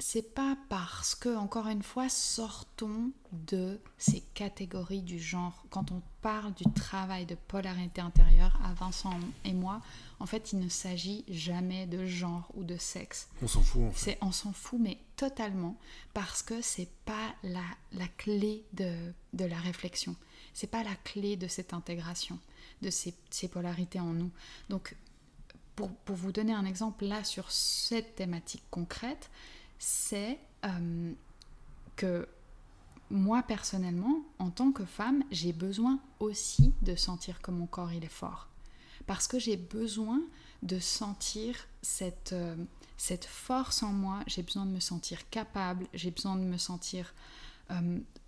[0.02, 5.63] c'est pas parce que, encore une fois, sortons de ces catégories du genre.
[5.70, 9.82] Quand on parle du travail de polarité intérieure, à Vincent et moi,
[10.20, 13.30] en fait, il ne s'agit jamais de genre ou de sexe.
[13.41, 13.84] On s'en fout.
[13.84, 14.17] En fait.
[14.22, 15.78] On s'en fout, mais totalement,
[16.13, 17.63] parce que c'est pas la,
[17.94, 20.15] la clé de, de la réflexion.
[20.54, 22.40] C'est pas la clé de cette intégration,
[22.82, 23.14] de ces,
[23.50, 24.32] polarités en nous.
[24.70, 24.96] Donc,
[25.76, 29.30] pour, vous donner un exemple là sur cette thématique concrète,
[29.80, 31.14] c'est euh,
[31.96, 32.28] que
[33.12, 38.04] moi personnellement, en tant que femme, j'ai besoin aussi de sentir que mon corps il
[38.04, 38.48] est fort.
[39.06, 40.22] Parce que j'ai besoin
[40.64, 42.56] de sentir cette, euh,
[43.28, 47.14] force en moi, j'ai besoin de me sentir capable, j'ai besoin de me sentir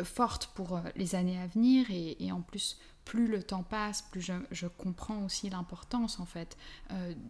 [0.03, 4.67] forte pour les années à venir et, en plus plus le temps passe, plus je,
[4.67, 6.57] comprends aussi l'importance en fait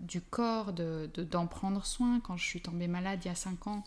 [0.01, 2.19] du corps, d'en de, d'en prendre soin.
[2.19, 3.83] Quand je suis tombée malade il y a 5 ans,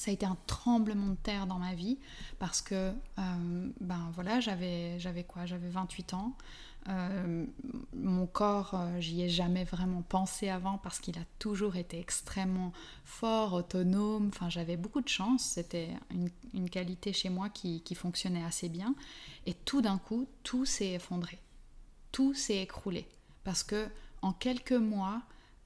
[0.00, 1.98] ça a été un tremblement de terre dans ma vie
[2.38, 2.74] parce que
[3.18, 5.44] euh, ben voilà j'avais j'avais quoi?
[5.44, 6.34] J'avais 28 ans
[6.88, 7.44] euh,
[7.94, 12.72] mon corps euh, j'y ai jamais vraiment pensé avant parce qu'il a toujours été extrêmement
[13.04, 14.28] fort autonome.
[14.28, 15.42] Enfin j'avais beaucoup de chance.
[15.42, 18.94] C'était une, une, qualité chez moi qui, qui fonctionnait assez bien.
[19.46, 21.38] Et tout d'un coup tout s'est effondré.
[22.12, 23.06] Tout s'est écroulé.
[23.44, 23.88] Parce que
[24.22, 25.22] en quelques mois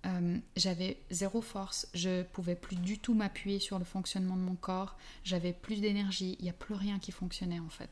[0.07, 4.55] euh, j'avais zéro force, je pouvais plus du tout m'appuyer sur le fonctionnement de mon
[4.55, 7.91] corps, j'avais plus d'énergie, il n'y a plus rien qui fonctionnait en fait.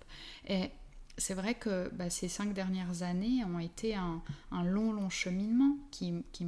[0.49, 0.71] Et
[1.19, 4.23] c'est vrai que bah, ces cinq dernières années ont été un,
[4.65, 6.47] long, long cheminement qui, qui,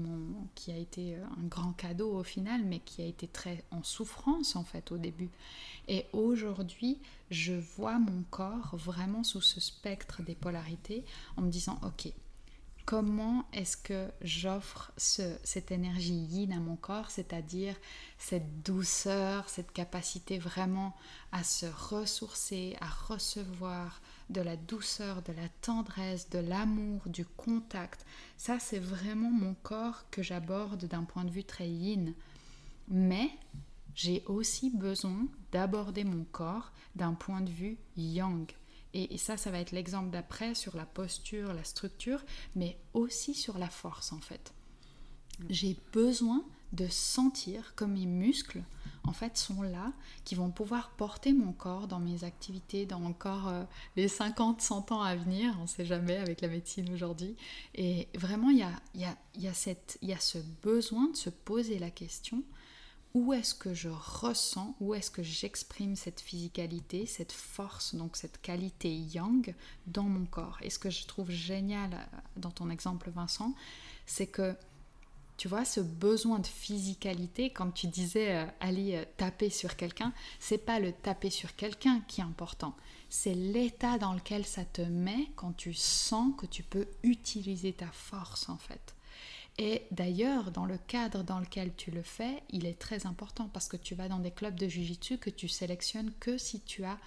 [0.55, 4.57] qui, a été un grand cadeau au final, mais qui a été très en souffrance
[4.57, 5.31] en fait au début.
[5.88, 6.98] Et aujourd'hui,
[7.31, 11.05] je vois mon corps vraiment sous ce spectre des polarités
[11.37, 12.11] en me disant, ok,
[12.87, 17.74] comment est-ce que j'offre cette énergie yin à mon corps, c'est-à-dire
[18.18, 20.94] cette douceur, cette capacité vraiment
[21.33, 28.04] à se ressourcer, à recevoir de la douceur, de la tendresse, de l'amour, du contact.
[28.37, 32.14] Ça, c'est vraiment mon corps que j'aborde d'un point de vue très yin.
[32.88, 33.30] Mais
[33.94, 38.50] j'ai aussi besoin d'aborder mon corps d'un point de vue yang.
[38.92, 42.22] Et, ça, ça va être l'exemple d'après sur la posture, la structure,
[42.54, 44.54] mais aussi sur la force en fait.
[45.50, 48.62] J'ai besoin de sentir que mes muscles
[49.06, 49.92] en fait sont là,
[50.24, 53.64] qui vont pouvoir porter mon corps dans mes activités dans encore euh,
[53.96, 57.36] les 50, 100 ans à venir, on ne sait jamais avec la médecine aujourd'hui.
[57.74, 61.30] Et vraiment, il y a, y, a, y, a y a ce besoin de se
[61.30, 62.42] poser la question,
[63.14, 68.42] où est-ce que je ressens, où est-ce que j'exprime cette physicalité, cette force, donc cette
[68.42, 69.54] qualité yang
[69.86, 70.58] dans mon corps?
[70.62, 73.54] Et ce que je trouve génial euh, dans ton exemple Vincent,
[74.06, 74.56] c'est que
[75.37, 80.12] tu vois, ce besoin de physicalité, quand tu disais euh, aller euh, taper sur quelqu'un,
[80.38, 82.75] c'est pas le taper sur quelqu'un qui est important,
[83.09, 87.88] c'est l'état dans lequel ça te met quand tu sens que tu peux utiliser ta
[87.88, 88.94] force en fait.
[89.59, 93.68] Et d'ailleurs, dans le cadre dans lequel tu le fais, il est très important parce
[93.68, 96.99] que tu vas dans des clubs de Jiu-Jitsu que tu sélectionnes que si tu as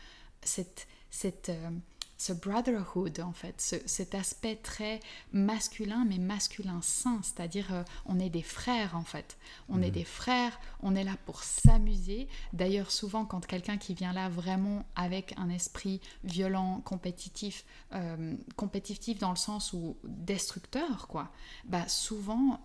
[0.42, 1.70] cette, cette, euh,
[2.18, 5.00] ce brotherhood en fait, cet aspect très
[5.32, 9.38] masculin mais masculin sain, c'est-à-dire euh, on est des frères en fait,
[9.70, 9.94] on est mhm.
[9.94, 12.28] des frères, on est là pour s'amuser.
[12.54, 19.20] D'ailleurs souvent quand quelqu'un qui vient là vraiment avec un esprit violent, compétitif, euh, compétitif
[19.20, 21.32] dans le sens où destructeur quoi,
[21.66, 22.60] bah souvent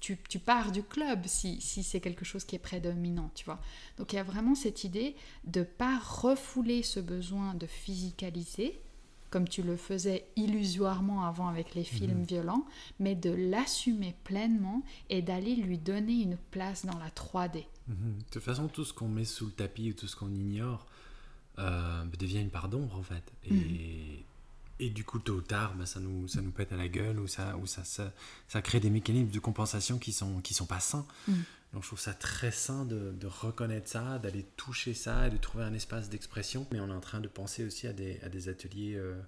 [0.00, 3.60] tu, pars du club si, c'est quelque chose qui est prédominant, tu vois.
[3.98, 8.80] Donc il y a vraiment cette idée de pas refouler ce besoin de physicaliser,
[9.30, 12.24] comme tu le faisais illusoirement avant avec les films mhm.
[12.24, 12.66] violents,
[13.00, 17.64] mais de l'assumer pleinement et d'aller lui donner une place dans la 3D.
[17.88, 18.18] Mhm.
[18.18, 20.86] De toute façon, tout ce qu'on met sous le tapis ou tout ce qu'on ignore
[21.58, 23.32] euh, devient une part d'ombre en fait.
[23.44, 24.24] Et mhm.
[24.80, 27.20] Et du coup, tôt ou tard, bah, ça, nous, ça nous pète à la gueule
[27.20, 28.12] ou ça, ou ça, ça,
[28.48, 31.06] ça, crée des mécanismes de compensation qui sont, qui sont pas sains.
[31.28, 31.34] Mm.
[31.72, 35.36] Donc je trouve ça très sain de, de reconnaître ça, d'aller toucher ça et de
[35.36, 36.66] trouver un espace d'expression.
[36.72, 39.20] Mais on est en train de penser aussi à des, à des ateliers euh,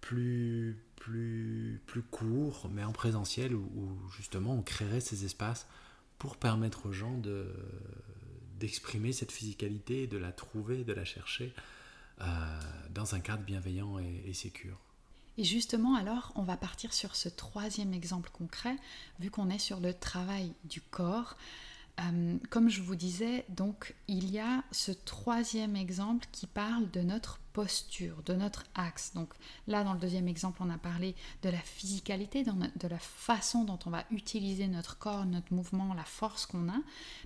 [0.00, 5.66] plus, plus, plus courts, mais en présentiel, où, où, justement on créerait ces espaces
[6.18, 7.50] pour permettre aux gens de,
[8.58, 11.54] d'exprimer cette physicalité, de la trouver, de la chercher.
[12.20, 12.24] Euh,
[12.90, 14.52] dans un cadre bienveillant et, et.
[15.36, 18.76] Et justement, alors, on va partir sur ce troisième exemple concret,
[19.18, 21.36] vu qu'on est sur le travail du corps.
[22.00, 27.00] Euh, comme je vous disais, donc il y a ce troisième exemple qui parle de
[27.00, 29.12] notre posture, de notre axe.
[29.14, 29.32] Donc
[29.68, 33.78] là, dans le deuxième exemple, on a parlé de la physicalité, de la façon dont
[33.86, 36.78] on va utiliser notre corps, notre mouvement, la force qu'on a.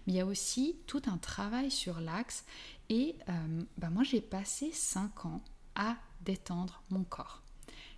[0.07, 2.44] Mais il y a aussi tout un travail sur l'axe.
[2.90, 5.42] Et euh, bah, moi, j'ai passé cinq ans
[5.74, 7.42] à détendre mon corps.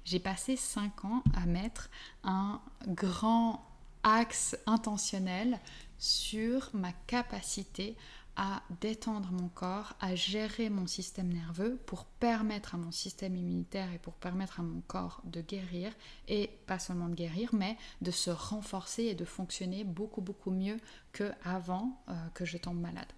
[0.04, 1.90] J'ai passé cinq ans à mettre
[2.24, 3.64] un grand
[4.02, 5.60] axe intentionnel
[5.98, 7.96] sur ma capacité
[8.36, 13.92] à détendre mon corps, à gérer mon système nerveux pour permettre à mon système immunitaire
[13.92, 15.92] et pour permettre à mon corps de guérir
[16.26, 20.78] et pas seulement de guérir mais de se renforcer et de fonctionner beaucoup beaucoup mieux
[21.12, 23.12] qu'avant euh, que je tombe malade.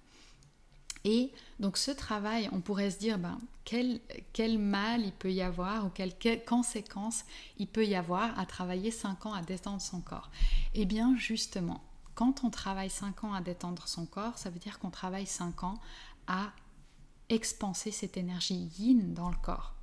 [1.04, 4.00] Et donc ce travail, on pourrait se dire, ben, quel,
[4.32, 7.24] quel mal il peut y avoir ou quelles conséquences
[7.58, 10.30] il peut y avoir à travailler 5 ans à détendre son corps
[10.74, 11.82] Eh bien justement,
[12.14, 15.64] quand on travaille 5 ans à détendre son corps, ça veut dire qu'on travaille 5
[15.64, 15.80] ans
[16.26, 16.52] à
[17.28, 19.74] expanser cette énergie yin dans le corps.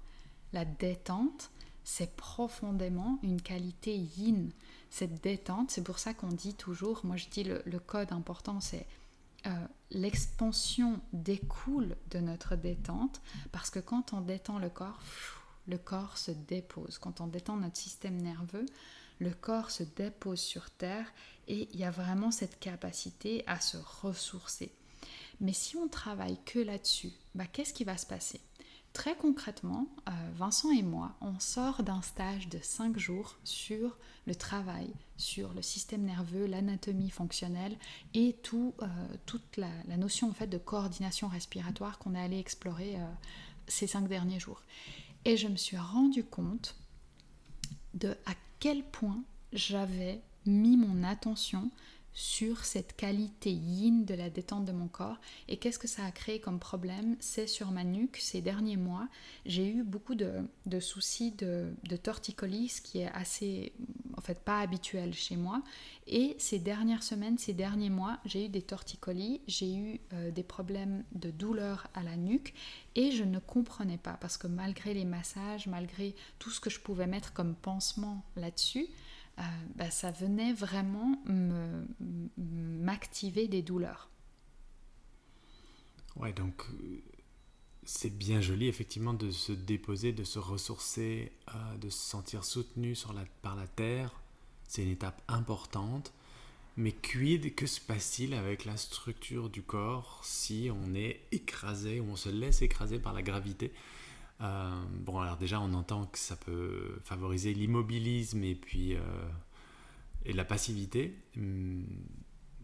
[0.54, 1.50] La détente,
[1.84, 4.52] c'est profondément une qualité yin.
[4.90, 8.86] Cette détente, c'est pour ça qu'on dit toujours, moi je dis le, code important, c'est
[9.48, 13.21] euh, l'expansion découle de notre détente,
[13.52, 15.02] parce que quand on détend le corps,
[15.67, 16.97] le corps se dépose.
[16.97, 18.65] Quand on détend notre système nerveux,
[19.19, 21.06] le corps se dépose sur terre
[21.47, 24.71] et il y a vraiment cette capacité à se ressourcer.
[25.41, 28.41] Mais si on travaille que là-dessus, bah, qu'est-ce qui va se passer?
[29.00, 34.36] Très concrètement, euh, Vincent et moi, on sort d'un stage de 5 jours sur le
[34.36, 37.78] travail, sur le système nerveux, l'anatomie fonctionnelle
[38.14, 38.88] et euh,
[39.26, 43.06] toute la, notion en fait de coordination respiratoire qu'on est allé explorer euh,
[43.70, 44.64] ces 5 derniers jours.
[45.24, 46.76] Et je me suis rendu compte
[47.94, 51.72] de à quel point j'avais mis mon attention
[52.13, 55.17] sur cette qualité yin de la détente de mon corps.
[55.48, 57.15] Et qu'est-ce que ça a créé comme problème?
[57.19, 59.08] C'est sur ma nuque, ces derniers mois,
[59.45, 60.43] j'ai eu beaucoup de,
[60.80, 63.74] soucis de, torticolis, ce qui est assez,
[64.17, 65.62] en fait, pas habituel chez moi.
[66.08, 70.43] Et ces dernières semaines, ces derniers mois, j'ai eu des torticolis, j'ai eu euh, des
[70.43, 72.54] problèmes de douleur à la nuque
[72.95, 76.80] et je ne comprenais pas parce que malgré les massages, malgré tout ce que je
[76.80, 78.88] pouvais mettre comme pansement là-dessus,
[79.39, 79.43] euh,
[79.75, 81.15] bah, ça venait vraiment
[82.38, 84.10] m'activer des douleurs.
[86.15, 87.02] Ouais, donc euh,
[87.84, 92.95] c'est bien joli effectivement de se déposer, de se ressourcer, euh, de se sentir soutenu
[93.41, 94.13] par la terre.
[94.67, 96.13] C'est une étape importante.
[96.78, 102.12] Mais quid, que se passe-t-il avec la structure du corps si on est écrasé ou
[102.12, 103.73] on se laisse écraser par la gravité?
[104.41, 109.02] Euh, bon, alors déjà, on entend que ça peut favoriser l'immobilisme et puis euh,
[110.25, 111.86] et la passivité, hum,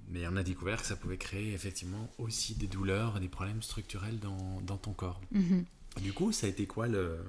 [0.07, 4.19] mais on a découvert que ça pouvait créer effectivement aussi des douleurs, des problèmes structurels
[4.19, 5.21] dans, dans ton corps.
[5.31, 5.65] Mhm.
[6.01, 7.19] Du coup, ça a été quoi le,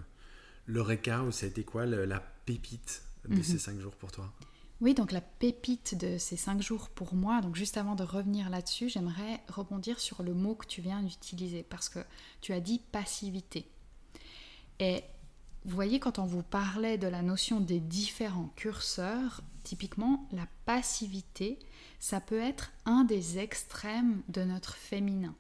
[0.67, 3.43] le réca ou ça a été quoi la pépite de mhm.
[3.43, 4.33] ces cinq jours pour toi?
[4.83, 8.51] Oui, donc la pépite de ces cinq jours pour moi, donc juste avant de revenir
[8.51, 12.01] là-dessus, j'aimerais rebondir sur le mot que tu viens d'utiliser, parce que
[12.43, 13.67] tu as dit passivité.
[14.81, 15.05] Et
[15.65, 21.59] vous voyez, quand on vous parlait de la notion des différents curseurs, typiquement la passivité,
[21.99, 25.35] ça peut être un des extrêmes de notre féminin.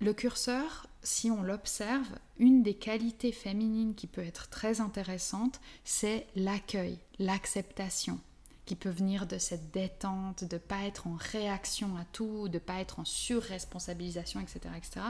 [0.00, 6.26] Le curseur, si on l'observe, une des qualités féminines qui peut être très intéressante, c'est
[6.36, 8.18] l'accueil, l'acceptation,
[8.64, 12.54] qui peut venir de cette détente, de ne pas être en réaction à tout, de
[12.54, 15.06] ne pas être en surresponsabilisation, etc., etc.,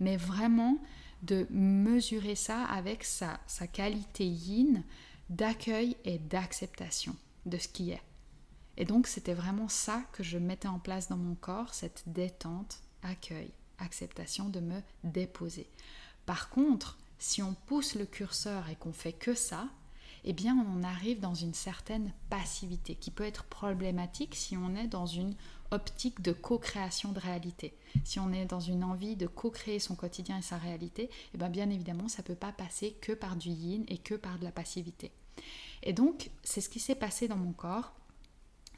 [0.00, 0.78] mais vraiment
[1.22, 4.82] de mesurer ça avec sa, sa qualité yin
[5.30, 8.02] d'accueil et d'acceptation de ce qui est.
[8.76, 12.80] Et donc c'était vraiment ça que je mettais en place dans mon corps, cette détente,
[13.02, 15.68] accueil, acceptation de me déposer.
[16.26, 19.68] Par contre, si on pousse le curseur et qu'on fait que ça,
[20.24, 24.74] eh bien on en arrive dans une certaine passivité qui peut être problématique si on
[24.74, 25.34] est dans une
[25.72, 27.74] optique de co-création de réalité.
[28.04, 31.48] Si on est dans une envie de co-créer son quotidien et sa réalité, eh bien,
[31.48, 34.44] bien évidemment, ça ne peut pas passer que par du yin et que par de
[34.44, 35.12] la passivité.
[35.82, 37.92] Et donc, c'est ce qui s'est passé dans mon corps.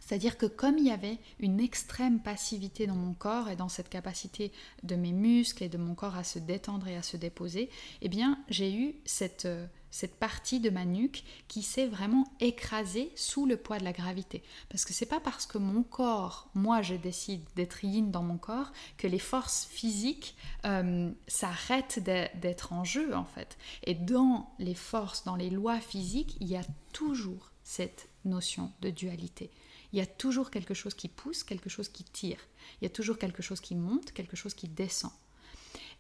[0.01, 3.89] C'est-à-dire que comme il y avait une extrême passivité dans mon corps et dans cette
[3.89, 4.53] capacité
[4.83, 7.71] de mes muscles et de mon corps à se détendre et à se déposer,
[8.03, 13.13] eh bien j'ai eu cette, euh, cette partie de ma nuque qui s'est vraiment écrasée
[13.15, 14.43] sous le poids de la gravité.
[14.69, 18.37] Parce que c'est pas parce que mon corps, moi je décide d'être yin dans mon
[18.37, 20.35] corps, que les forces physiques
[20.67, 23.57] euh, s'arrêtent d'être en jeu en fait.
[23.85, 28.91] Et dans les forces, dans les lois physiques, il y a toujours cette notion de
[28.91, 29.49] dualité.
[29.93, 32.41] Il y a toujours quelque chose qui pousse, quelque chose qui tire.
[32.81, 35.13] Il y a toujours quelque chose qui monte, quelque chose qui descend.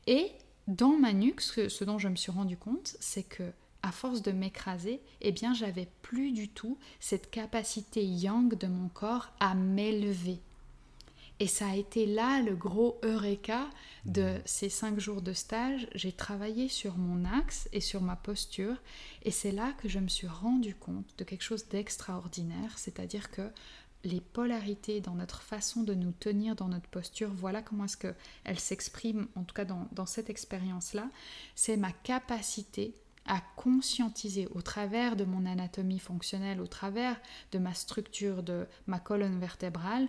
[0.08, 0.32] Et
[0.66, 3.52] dans ma nuque, ce, dont je me suis rendu compte, c'est que
[3.84, 8.88] à force de m'écraser, eh bien, j'avais plus du tout cette capacité yang de mon
[8.88, 10.40] corps à m'élever.
[11.38, 13.68] Et ça a été là le gros eureka
[14.06, 14.42] de mmh.
[14.46, 15.86] ces cinq jours de stage.
[15.94, 18.76] J'ai travaillé sur mon axe et sur ma posture.
[19.22, 22.78] Et c'est là que je me suis rendu compte de quelque chose d'extraordinaire.
[22.78, 23.50] C'est-à-dire que
[24.04, 28.60] les polarités dans notre façon de nous tenir dans notre posture, voilà comment est-ce qu'elles
[28.60, 31.10] s'expriment, en tout cas dans, dans cette expérience-là,
[31.54, 32.94] c'est ma capacité
[33.26, 37.20] à conscientiser au travers de mon anatomie fonctionnelle, au travers
[37.52, 40.08] de ma structure de ma colonne vertébrale,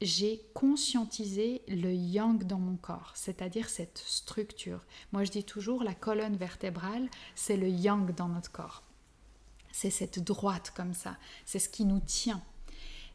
[0.00, 4.80] j'ai conscientisé le yang dans mon corps, c'est-à-dire cette structure.
[5.12, 8.82] Moi je dis toujours la colonne vertébrale, c'est le yang dans notre corps.
[9.72, 12.42] C'est cette droite comme ça, c'est ce qui nous tient.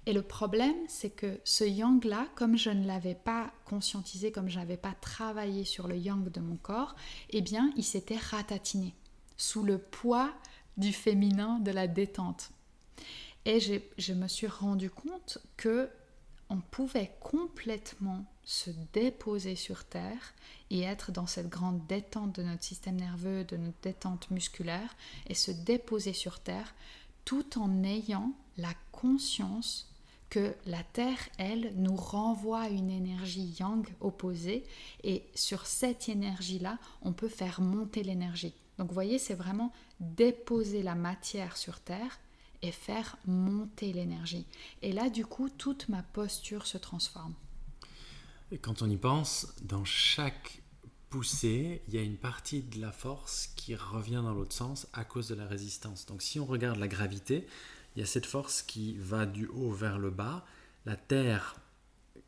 [0.05, 4.57] Et le problème, c'est que ce yang-là, comme je ne l'avais pas conscientisé, comme je
[4.57, 6.95] n'avais pas travaillé sur le yang de mon corps,
[7.29, 8.95] eh bien, il s'était ratatiné
[9.39, 10.31] sous le poids
[10.77, 12.51] du féminin, de la détente.
[13.45, 15.89] Et je me suis rendu compte que
[16.49, 20.33] on pouvait complètement se déposer sur terre
[20.71, 24.95] et être dans cette grande détente de notre système nerveux, de notre détente musculaire,
[25.27, 26.73] et se déposer sur terre
[27.23, 29.93] tout en ayant la conscience
[30.29, 34.63] que la Terre, elle, nous renvoie une énergie yang opposée,
[35.03, 38.53] et sur cette énergie-là, on peut faire monter l'énergie.
[38.79, 42.17] Donc vous voyez, c'est vraiment déposer la matière sur Terre
[42.61, 44.47] et faire monter l'énergie.
[44.81, 47.33] Et là, du coup, toute ma posture se transforme.
[48.51, 50.61] Et quand on y pense, dans chaque
[51.09, 55.03] poussée, il y a une partie de la force qui revient dans l'autre sens à
[55.03, 56.05] cause de la résistance.
[56.05, 57.47] Donc si on regarde la gravité,
[57.95, 60.45] il y a cette force qui va du haut vers le bas.
[60.85, 61.57] La Terre,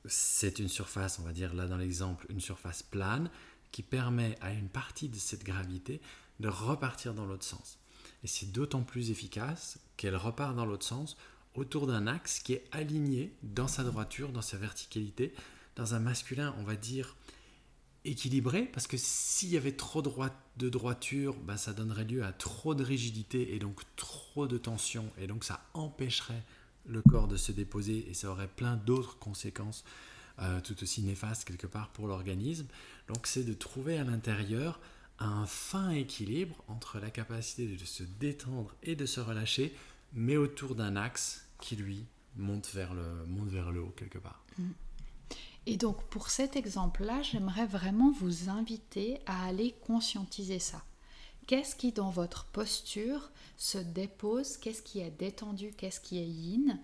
[0.05, 3.29] c'est une surface, on va dire là dans l'exemple, une surface plane
[3.71, 6.01] qui permet à une partie de cette gravité
[6.41, 7.79] de repartir dans l'autre sens.
[8.23, 11.17] Et c'est d'autant plus efficace qu'elle repart dans l'autre sens
[11.55, 15.33] autour d'un axe qui est aligné dans sa droiture, dans sa verticalité,
[15.75, 17.15] dans un masculin, on va dire,
[18.03, 22.73] équilibré, parce que s'il y avait trop de droiture, ben ça donnerait lieu à trop
[22.73, 26.43] de rigidité et donc trop de tension, et donc ça empêcherait
[26.85, 29.83] le corps de se déposer et ça aurait plein d'autres conséquences
[30.39, 32.65] euh, tout aussi néfastes quelque part pour l'organisme.
[33.07, 34.79] Donc c'est de trouver à l'intérieur
[35.19, 39.75] un fin équilibre entre la capacité de se détendre et de se relâcher,
[40.13, 42.05] mais autour d'un axe qui lui
[42.35, 44.43] monte vers le, monte vers le haut quelque part.
[44.57, 44.71] Mm.
[45.67, 50.83] Et donc pour cet exemple-là, j'aimerais vraiment vous inviter à aller conscientiser ça.
[51.47, 56.79] Qu'est-ce qui dans votre posture se dépose Qu'est-ce qui est détendu Qu'est-ce qui est yin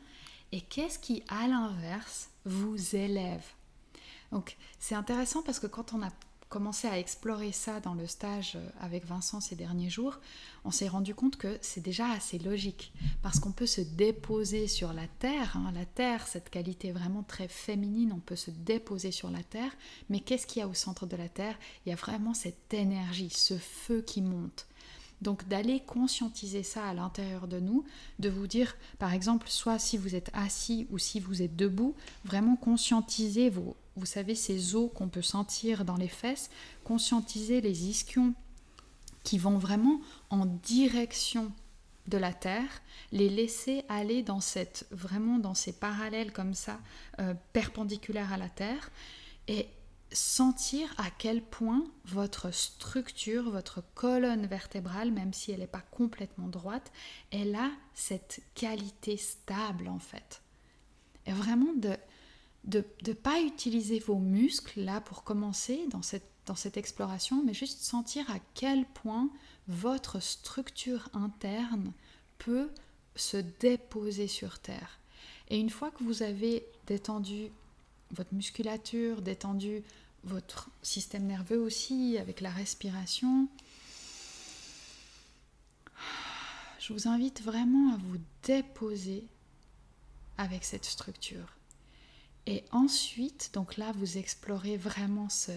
[0.52, 3.46] Et qu'est-ce qui, à l'inverse, vous élève?
[4.32, 6.12] Donc c'est intéressant parce que quand on a
[6.50, 10.20] commencé à explorer ça dans le stage euh, avec Vincent ces derniers jours,
[10.66, 12.92] on s'est rendu compte que c'est déjà assez logique
[13.22, 15.56] parce qu'on peut se déposer sur la terre.
[15.58, 15.72] Hein.
[15.74, 19.72] La terre, cette qualité vraiment très féminine, on peut se déposer sur la terre.
[20.10, 21.58] Mais qu'est-ce qu'il y a au centre de la terre?
[21.86, 24.68] Il y a vraiment cette énergie, ce feu qui monte.
[25.22, 27.84] Donc d'aller conscientiser ça à l'intérieur de nous,
[28.20, 31.96] de vous dire, par exemple, soit si vous êtes assis ou si vous êtes debout,
[32.24, 36.50] vraiment conscientiser vos, vous savez, ces os qu'on peut sentir dans les fesses,
[36.84, 38.34] conscientiser les ischions
[39.24, 40.00] qui vont vraiment
[40.30, 41.52] en direction
[42.08, 46.80] de la terre, les laisser aller dans cette vraiment dans ces parallèles comme ça
[47.20, 48.92] euh, perpendiculaires à la terre.
[49.48, 49.68] Et
[50.12, 56.48] sentir à quel point votre structure, votre colonne vertébrale, même si elle n'est pas complètement
[56.48, 56.92] droite,
[57.32, 60.42] elle a cette qualité stable en fait.
[61.26, 61.98] Et vraiment de
[62.68, 67.54] de ne pas utiliser vos muscles là pour commencer dans cette, dans cette exploration, mais
[67.54, 69.30] juste sentir à quel point
[69.68, 71.94] votre structure interne
[72.38, 72.70] peut
[73.16, 75.00] se déposer sur Terre.
[75.50, 77.52] Et une fois que vous avez détendu
[78.12, 79.84] votre musculature, détendu
[80.24, 83.48] votre système nerveux aussi avec la respiration,
[86.80, 89.26] je vous invite vraiment à vous déposer
[90.38, 91.58] avec cette structure.
[92.46, 95.52] Et ensuite, donc là, vous explorez vraiment ce,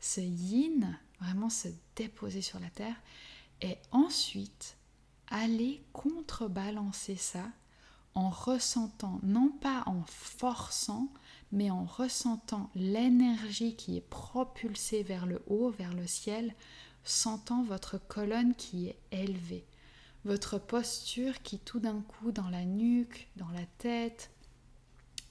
[0.00, 2.96] ce yin, vraiment se déposer sur la terre.
[3.60, 4.76] Et ensuite,
[5.28, 7.46] allez contrebalancer ça
[8.14, 11.08] en ressentant, non pas en forçant,
[11.54, 16.52] mais en ressentant l'énergie qui est propulsée vers le haut, vers le ciel,
[17.04, 19.64] sentant votre colonne qui est élevée,
[20.24, 24.30] votre posture qui tout d'un coup dans la nuque, dans la tête,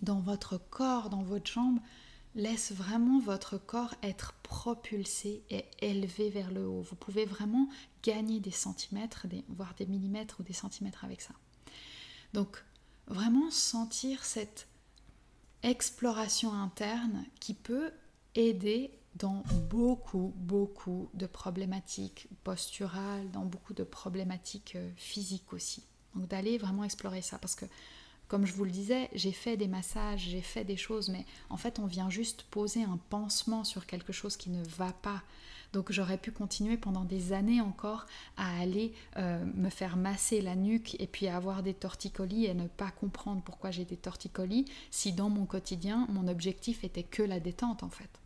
[0.01, 1.79] dans votre corps, dans votre jambe,
[2.35, 6.81] laisse vraiment votre corps être propulsé et élevé vers le haut.
[6.81, 7.67] Vous pouvez vraiment
[8.01, 11.33] gagner des centimètres, voire des millimètres ou des centimètres avec ça.
[12.33, 12.63] Donc,
[13.07, 14.67] vraiment sentir cette
[15.63, 17.91] exploration interne qui peut
[18.35, 25.83] aider dans beaucoup, beaucoup de problématiques posturales, dans beaucoup de problématiques euh, physiques aussi.
[26.15, 27.65] Donc d'aller vraiment explorer ça parce que
[28.27, 31.57] comme je vous le disais, j'ai fait des massages, j'ai fait des choses, mais en
[31.57, 35.21] fait, on vient juste poser un pansement sur quelque chose qui ne va pas.
[35.73, 38.05] Donc j'aurais pu continuer pendant des années encore
[38.37, 42.67] à aller euh, me faire masser la nuque et puis avoir des torticolis et ne
[42.67, 47.39] pas comprendre pourquoi j'ai des torticolis si dans mon quotidien, mon objectif était que la
[47.39, 48.19] détente en fait.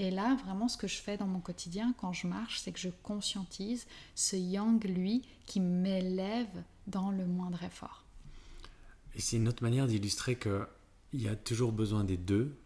[0.00, 2.78] Et là, vraiment, ce que je fais dans mon quotidien quand je marche, c'est que
[2.78, 8.06] je conscientise ce yang, lui, qui m'élève dans le moindre effort.
[9.14, 10.66] Et c'est une autre manière d'illustrer qu'il
[11.12, 12.56] y a toujours besoin des deux,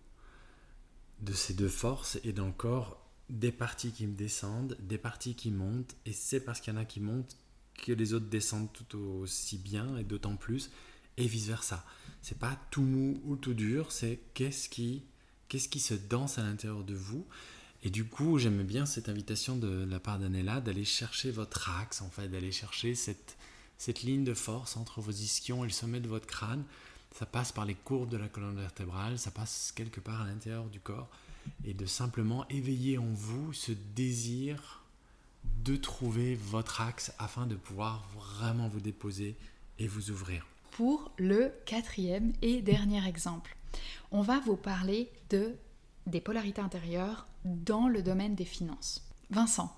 [1.23, 5.97] de ces deux forces, et corps, des parties qui me descendent, des parties qui montent,
[6.07, 7.37] et c'est parce qu'il y en a qui montent
[7.75, 10.71] que les autres descendent tout aussi bien, et d'autant plus,
[11.17, 11.85] et vice-versa.
[12.23, 15.03] C'est pas tout mou ou tout dur, c'est qu'est-ce qui,
[15.49, 17.27] qu'est-ce qui se danse à l'intérieur de vous.
[17.83, 22.01] Et du coup, j'aime bien cette invitation de la part d'Anella d'aller chercher votre axe,
[22.01, 23.37] en fait, d'aller chercher cette,
[23.77, 26.65] cette ligne de force entre vos ischions et le sommet de votre crâne.
[27.15, 30.65] Ça passe par les courbes de la colonne vertébrale, ça passe quelque part à l'intérieur
[30.65, 31.09] du corps.
[31.65, 34.83] Et de simplement éveiller en vous ce désir
[35.65, 39.37] de trouver votre axe afin de pouvoir vraiment vous déposer
[39.79, 40.47] et vous ouvrir.
[40.73, 43.57] Pour le quatrième et dernier exemple,
[44.11, 45.55] on va vous parler de
[46.07, 49.03] des polarités intérieures dans le domaine des finances.
[49.31, 49.75] Vincent,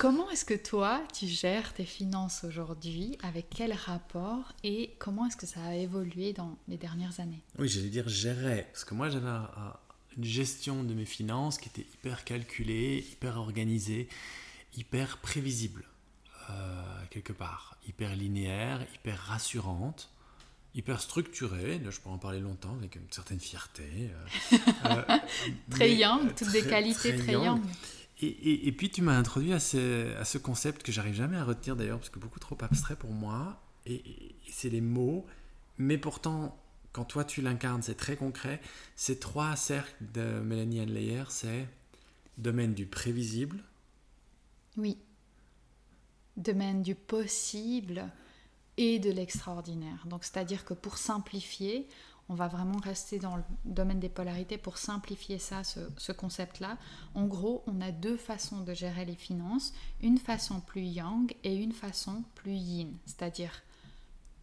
[0.00, 3.18] Comment est-ce que toi, tu gères tes finances aujourd'hui?
[3.22, 4.54] Avec quel rapport?
[4.64, 7.42] Et comment est-ce que ça a évolué dans les dernières années?
[7.58, 8.66] Oui, j'allais dire gérer.
[8.72, 9.28] Parce que moi, j'avais
[10.16, 14.08] une gestion de mes finances qui était hyper calculée, hyper organisée,
[14.76, 15.84] hyper prévisible,
[16.50, 17.76] euh, quelque part.
[17.88, 20.10] Hyper linéaire, hyper rassurante
[20.74, 23.82] hyper structurée, je pourrais en parler longtemps avec une certaine fierté.
[24.52, 24.56] Euh,
[24.86, 25.18] euh,
[25.70, 27.60] très young, toutes des qualités très, young.
[28.22, 32.10] Et, puis tu m'as introduit à ce, concept que j'arrive jamais à retenir d'ailleurs, parce
[32.10, 34.02] que beaucoup trop abstrait pour moi, et,
[34.50, 35.26] c'est les mots,
[35.78, 36.56] mais pourtant,
[36.92, 38.60] quand toi tu l'incarnes, c'est très concret.
[38.96, 41.66] Ces trois cercles de Mélanie Anne c'est
[42.38, 43.62] domaine du prévisible.
[44.76, 44.98] Oui.
[46.36, 48.10] Domaine du possible
[48.76, 50.06] et de l'extraordinaire.
[50.06, 51.86] Donc, c'est-à-dire que pour simplifier,
[52.30, 56.78] on va vraiment rester dans le domaine des polarités pour simplifier ça, ce, concept-là.
[57.14, 61.56] En gros, on a deux façons de gérer les finances, une façon plus yang et
[61.56, 62.96] une façon plus yin.
[63.04, 63.52] C'est-à-dire,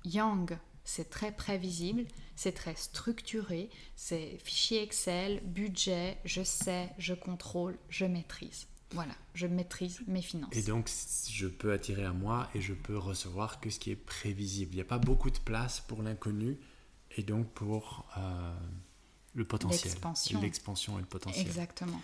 [0.03, 2.05] yang, c'est très prévisible,
[2.37, 8.67] c'est très structuré, c'est fichier Excel, budget, je sais, je contrôle, je maîtrise.
[8.91, 10.55] Voilà, je maîtrise mes finances.
[10.55, 10.89] Et donc,
[11.29, 14.71] je peux attirer à moi et je peux recevoir que ce qui est prévisible.
[14.71, 16.57] Il n'y a pas beaucoup de place pour l'inconnu
[17.17, 18.55] et donc pour euh,
[19.33, 19.93] le potentiel,
[20.41, 21.45] l'expansion et le potentiel.
[21.45, 22.01] Exactement.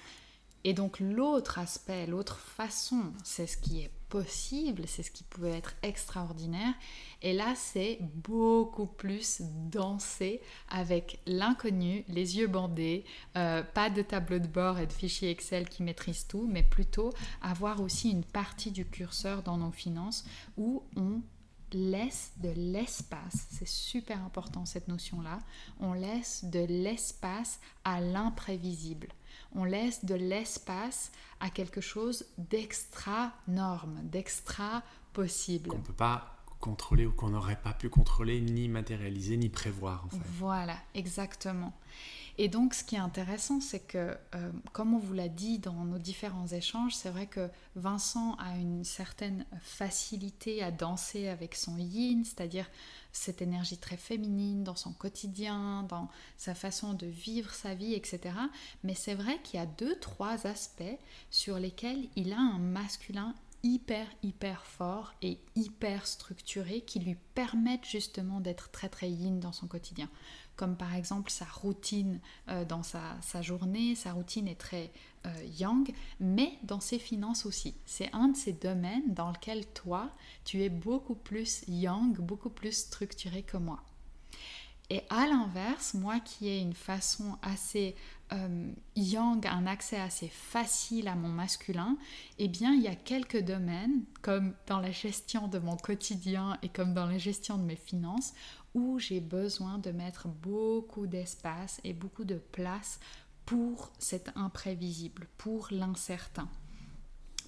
[0.63, 5.47] Et donc l'autre aspect, l'autre façon, c'est ce qui est possible, c'est ce qui peut
[5.47, 6.73] être extraordinaire.
[7.21, 10.39] Et là, c'est beaucoup plus danser
[10.69, 13.05] avec l'inconnu, les yeux bandés,
[13.35, 17.11] euh, pas de tableau de bord et de fichiers Excel qui maîtrisent tout, mais plutôt
[17.41, 20.25] avoir aussi une partie du curseur dans nos finances
[20.57, 21.21] où on
[21.73, 25.39] laisse de l'espace, c'est super important cette notion-là,
[25.79, 29.07] on laisse de l'espace à l'imprévisible,
[29.55, 35.69] on laisse de l'espace à quelque chose d'extra norme, d'extra possible.
[35.69, 40.07] Qu'on ne peut pas contrôler ou qu'on n'aurait pas pu contrôler, ni matérialiser, ni prévoir.
[40.37, 41.73] Voilà, exactement.
[42.39, 45.85] Et donc, ce qui est intéressant, c'est que, euh, comme on vous l'a dit dans
[45.85, 51.77] nos différents échanges, c'est vrai que Vincent a une certaine facilité à danser avec son
[51.77, 52.67] yin, c'est-à-dire
[53.11, 58.19] cette énergie très féminine dans son quotidien, dans sa façon de vivre sa vie, etc.
[58.83, 60.97] Mais c'est vrai qu'il y a deux, trois aspects
[61.29, 67.85] sur lesquels il a un masculin hyper hyper fort et hyper structuré qui lui permettent
[67.85, 70.09] justement d'être très très yin dans son quotidien
[70.55, 74.91] comme par exemple sa routine euh, dans sa, journée, sa routine est très
[75.25, 77.75] euh, yang, mais dans ses finances aussi.
[77.85, 80.09] C'est un de ces domaines dans lequel toi,
[80.45, 83.83] tu es beaucoup plus yang, beaucoup plus structuré que moi.
[84.89, 87.95] Et à l'inverse, moi qui ai une façon assez
[88.33, 91.97] euh, yang, un accès assez facile à mon masculin,
[92.37, 96.69] eh bien il y a quelques domaines, comme dans la gestion de mon quotidien et
[96.69, 98.33] comme dans la gestion de mes finances,
[98.73, 102.99] où j'ai besoin de mettre beaucoup d'espace et beaucoup de place
[103.45, 106.49] pour cet imprévisible, pour l'incertain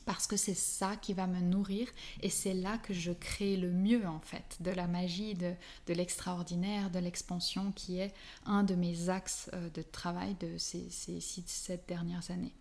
[0.05, 1.87] parce que c'est ça qui va me nourrir
[2.21, 5.53] et c'est là que je crée le mieux en fait de la magie, de,
[5.87, 8.13] de l'extraordinaire, de l'expansion qui est
[8.45, 12.53] un de mes axes euh, de travail de ces, ces six, sept dernières années.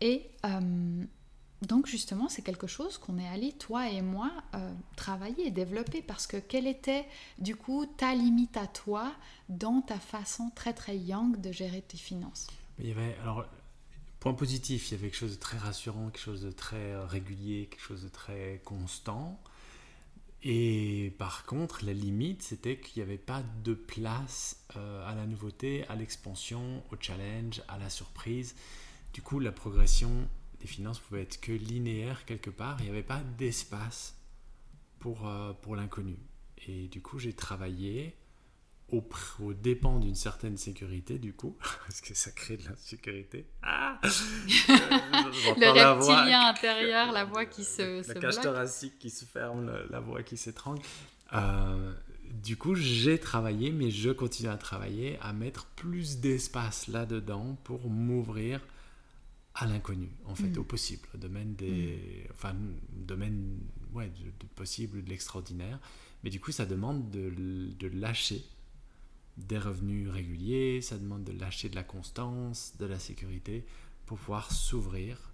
[0.00, 1.04] Et euh,
[1.62, 6.02] donc justement, c'est quelque chose qu'on est allé, toi et moi, euh, travailler et développer
[6.02, 7.06] parce que quelle était
[7.38, 9.12] du coup ta limite à toi
[9.48, 12.48] dans ta façon très très young de gérer tes finances?
[13.22, 13.46] Alors
[14.22, 17.04] Point positif, il y avait quelque chose de très rassurant, quelque chose de très euh,
[17.04, 19.42] régulier, quelque chose de très constant.
[20.44, 25.26] Et par contre, la limite, c'était qu'il n'y avait pas de place euh, à la
[25.26, 28.54] nouveauté, à l'expansion, au challenge, à la surprise.
[29.12, 30.12] Du coup, la progression
[30.60, 32.76] des finances pouvait être que linéaire quelque part.
[32.78, 34.14] Il n'y avait pas d'espace
[35.00, 36.16] pour, euh, pour l'inconnu.
[36.68, 38.14] Et du coup, j'ai travaillé
[38.92, 39.02] au,
[39.40, 43.46] au dépend d'une certaine sécurité, du coup, parce que ça crée de l'insécurité.
[43.62, 48.06] Ah le reptilien intérieur, la voix qui se.
[48.06, 50.82] La cage thoracique qui se ferme, la, voix qui s'étrangle.
[51.32, 51.92] Euh,
[52.30, 57.88] du coup, j'ai travaillé, mais je continue à travailler, à mettre plus d'espace là-dedans pour
[57.88, 58.60] m'ouvrir
[59.54, 60.58] à l'inconnu, en fait, mm.
[60.58, 62.26] au possible, au domaine des.
[62.28, 62.32] Mm.
[62.32, 62.54] Enfin,
[62.90, 63.58] domaine
[63.94, 65.78] ouais, du, possible, de l'extraordinaire.
[66.24, 67.30] Mais du coup, ça demande de,
[67.78, 68.44] de lâcher
[69.36, 73.64] des revenus réguliers, ça demande de lâcher de la constance, de la sécurité
[74.06, 75.32] pour pouvoir s'ouvrir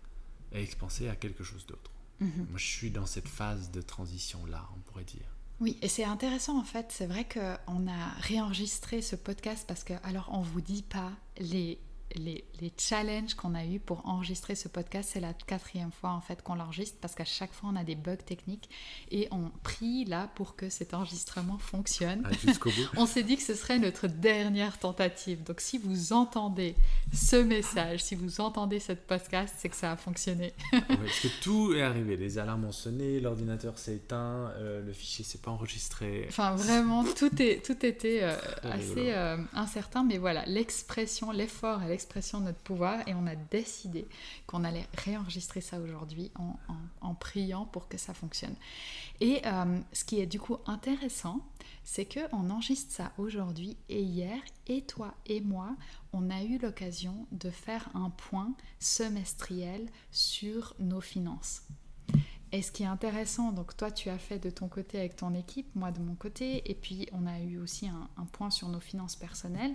[0.53, 1.91] et expanser à quelque chose d'autre.
[2.21, 2.47] Mhm.
[2.51, 5.27] Moi, je suis dans cette phase de transition-là, on pourrait dire.
[5.61, 6.87] Oui, et c'est intéressant en fait.
[6.91, 11.79] C'est vrai qu'on a réenregistré ce podcast parce que, alors, on vous dit pas les
[12.15, 12.45] les,
[12.79, 16.55] challenges qu'on a eu pour enregistrer ce podcast, c'est la quatrième fois en fait qu'on
[16.55, 18.69] l'enregistre parce qu'à chaque fois on a des bugs techniques
[19.11, 22.23] et on prie là pour que cet enregistrement fonctionne.
[22.25, 22.89] Ah, jusqu'au bout.
[22.97, 25.43] on s'est dit que ce serait notre dernière tentative.
[25.45, 26.77] Donc si vous entendez
[27.13, 30.53] ce message, si vous entendez cette podcast, c'est que ça a fonctionné.
[30.71, 32.17] parce que tout est arrivé.
[32.17, 36.27] Les alarmes ont sonné, l'ordinateur s'est éteint, euh, le fichier s'est pas enregistré.
[36.29, 41.89] Enfin vraiment, tout, est, tout était euh, assez euh, incertain, mais voilà, l'expression, l'effort et
[41.99, 44.07] expression de notre pouvoir et on a décidé
[44.47, 46.31] qu'on allait réenregistrer ça aujourd'hui
[47.01, 48.55] en, priant pour que ça fonctionne.
[49.21, 51.41] Et euh, ce qui est du coup intéressant,
[51.83, 54.39] c'est qu'on enregistre ça aujourd'hui et hier,
[54.69, 55.77] et toi et moi,
[56.13, 61.63] on a eu l'occasion de faire un point semestriel sur nos finances.
[62.53, 65.35] Et ce qui est intéressant, donc toi tu as fait de ton côté avec ton
[65.35, 68.81] équipe, moi de mon côté, et puis on a eu aussi un point sur nos
[68.81, 69.75] finances personnelles.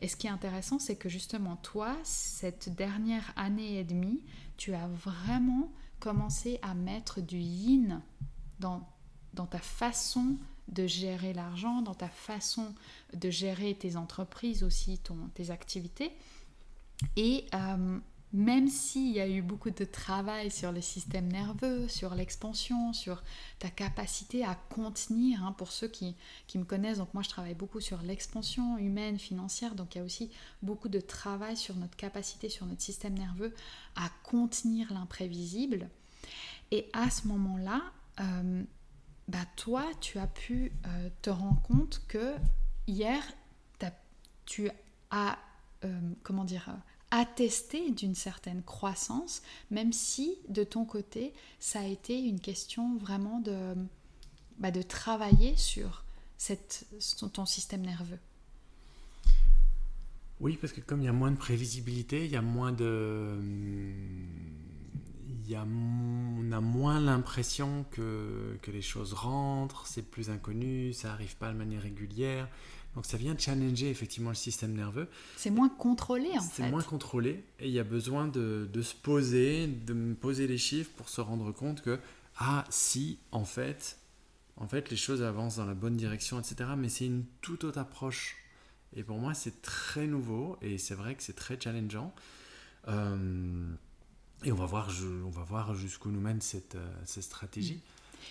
[0.00, 4.22] Et ce qui est intéressant, c'est que justement, toi, cette dernière année et demie,
[4.56, 8.00] tu as vraiment commencé à mettre du yin
[8.58, 8.88] dans,
[9.34, 10.36] dans ta façon
[10.68, 12.74] de gérer l'argent, dans ta façon
[13.12, 16.12] de gérer tes entreprises aussi, ton, tes activités.
[17.16, 17.98] Et euh,
[18.32, 23.22] même s'il y a eu beaucoup de travail sur le système nerveux, sur l'expansion, sur
[23.58, 26.14] ta capacité à contenir, hein, pour ceux qui,
[26.54, 30.04] me connaissent, donc moi je travaille beaucoup sur l'expansion humaine, financière, donc il y a
[30.04, 30.30] aussi
[30.62, 33.54] beaucoup de travail sur notre capacité, sur notre système nerveux
[33.96, 35.88] à contenir l'imprévisible.
[36.70, 37.82] Et à ce moment-là,
[38.20, 38.62] euh,
[39.26, 42.34] bah toi, tu as pu euh, te rendre compte que
[42.86, 43.22] hier,
[44.46, 44.68] tu
[45.12, 45.38] as,
[45.84, 46.68] euh, comment dire,
[47.10, 53.40] attester d'une certaine croissance, même si de ton côté, ça a été une question vraiment
[53.40, 53.74] de,
[54.58, 56.04] bah, de travailler sur
[57.32, 58.18] ton système nerveux.
[60.40, 63.38] Oui, parce que comme il y a moins de prévisibilité, il y a moins de...
[65.46, 71.08] Y a, on a moins l'impression que, que les choses rentrent, c'est plus inconnu, ça
[71.08, 72.48] n'arrive pas de manière régulière.
[72.94, 75.08] Donc ça vient challenger effectivement le système nerveux.
[75.36, 76.62] C'est moins contrôlé en fait.
[76.62, 80.46] C'est moins contrôlé et il y a besoin de, de, se poser, de me poser
[80.46, 82.00] les chiffres pour se rendre compte que
[82.36, 83.98] ah si en fait,
[84.56, 86.70] en fait les choses avancent dans la bonne direction etc.
[86.76, 88.36] Mais c'est une toute autre approche
[88.96, 92.12] et pour moi c'est très nouveau et c'est vrai que c'est très challengeant.
[92.88, 93.72] Euh,
[94.44, 94.90] et on va voir,
[95.26, 97.82] on va voir jusqu'où nous mène cette, euh, cette stratégie.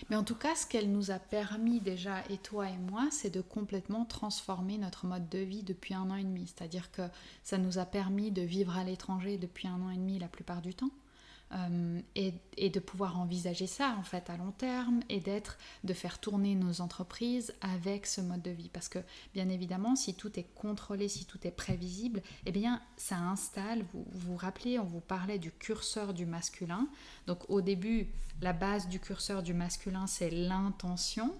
[0.08, 3.30] Mais en tout cas, ce qu'elle nous a permis déjà, et toi et moi, c'est
[3.30, 6.46] de complètement transformer notre mode de vie depuis un an et demi.
[6.46, 7.02] C'est-à-dire que
[7.44, 10.62] ça nous a permis de vivre à l'étranger depuis un an et demi la plupart
[10.62, 10.90] du temps.
[11.52, 15.92] Euh, et, et, de pouvoir envisager ça en fait à long terme et d'être, de
[15.92, 18.68] faire tourner nos entreprises avec ce mode de vie.
[18.72, 19.00] Parce que
[19.34, 24.06] bien évidemment, si tout est contrôlé, si tout est prévisible, eh bien ça installe, vous
[24.12, 26.86] vous rappelez, on vous parlait du curseur du masculin.
[27.26, 28.08] Donc au début,
[28.40, 31.34] la base du curseur du masculin, c'est l'intention.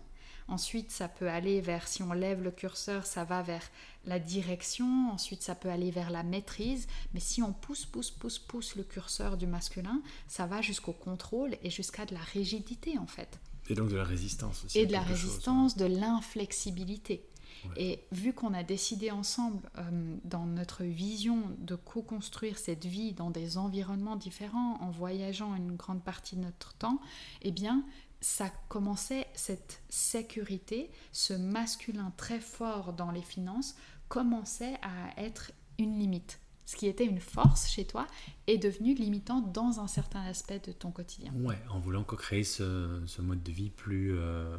[0.48, 3.62] Ensuite, ça peut aller vers, si on lève le curseur, ça va vers
[4.04, 5.10] la direction.
[5.10, 6.86] Ensuite, ça peut aller vers la maîtrise.
[7.14, 11.56] Mais si on pousse, pousse, pousse, pousse le curseur du masculin, ça va jusqu'au contrôle
[11.62, 13.38] et jusqu'à de la rigidité, en fait.
[13.68, 14.78] Et donc de la résistance aussi.
[14.78, 17.24] Et de la résistance, de l'inflexibilité.
[17.76, 23.30] Et vu qu'on a décidé ensemble, euh, dans notre vision, de co-construire cette vie dans
[23.30, 27.00] des environnements différents, en voyageant une grande partie de notre temps,
[27.42, 27.84] eh bien,
[28.20, 33.76] ça commençait cette sécurité, ce masculin très fort dans les finances
[34.08, 36.40] commençait à être une limite.
[36.66, 38.06] Ce qui était une force chez toi
[38.46, 41.32] est devenu limitant dans un certain aspect de ton quotidien.
[41.34, 44.56] Ouais, en voulant co-créer ce, mode de vie plus euh,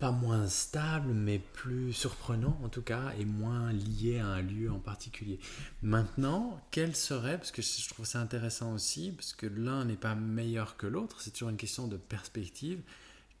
[0.00, 4.72] pas moins stable, mais plus surprenant en tout cas, et moins lié à un lieu
[4.72, 5.38] en particulier.
[5.82, 10.14] Maintenant, quel serait, parce que je trouve ça intéressant aussi, parce que l'un n'est pas
[10.14, 12.80] meilleur que l'autre, c'est toujours une question de perspective,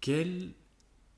[0.02, 0.50] quel,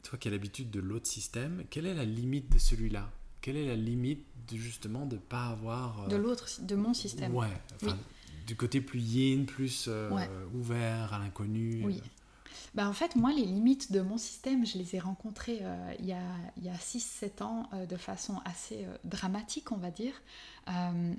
[0.05, 3.11] toi qui as l'habitude de l'autre système, quelle est la limite de celui-là?
[3.40, 6.05] Quelle est la limite de, justement de ne pas avoir...
[6.05, 7.34] Euh, de l'autre, de mon système.
[7.34, 7.49] Ouais,
[8.47, 10.11] du côté plus yin, plus euh,
[10.55, 11.82] ouvert à l'inconnu.
[11.84, 12.01] Oui.
[12.74, 16.07] Bah, en fait, moi, les limites de mon système, je les ai rencontrées euh, il
[16.07, 20.14] y a, a 6-7 ans euh, de façon assez euh, dramatique, on va dire.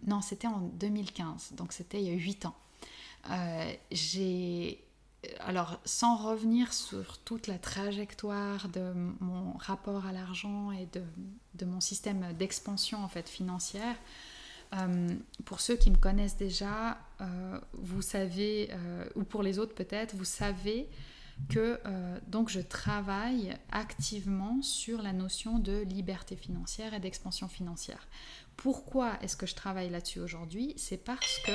[0.08, 2.56] non, c'était en 2015, donc c'était il y a 8 ans.
[3.92, 4.84] j'ai
[5.40, 11.02] alors, sans revenir sur toute la trajectoire de mon rapport à l'argent et de,
[11.54, 13.96] de, mon système d'expansion en fait financière,
[15.46, 16.98] pour ceux qui me connaissent déjà,
[17.74, 18.70] vous savez,
[19.16, 20.90] ou pour les autres peut-être, vous savez
[21.50, 28.08] que euh, donc je travaille activement sur la notion de liberté financière et d'expansion financière.
[28.56, 30.74] Pourquoi est-ce que je travaille là-dessus aujourd'hui?
[30.78, 31.52] C'est parce que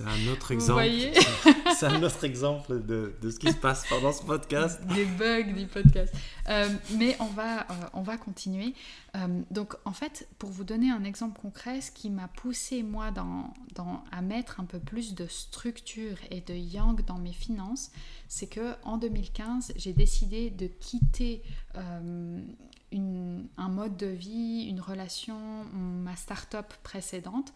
[0.00, 0.82] C'est un autre exemple.
[1.78, 4.80] C'est un autre exemple de, de, ce qui se passe pendant ce podcast.
[4.86, 6.14] Des bugs du podcast.
[6.48, 8.74] Euh, mais on va, euh, on va continuer.
[9.16, 13.10] Euh, donc, en fait, pour vous donner un exemple concret, ce qui m'a poussé, moi,
[13.10, 17.90] dans, dans, à mettre un peu plus de structure et de yang dans mes finances,
[18.26, 21.42] c'est que en 2015, j'ai décidé de quitter
[22.92, 25.38] une, un mode de vie, une relation,
[25.74, 27.52] ma start-up précédente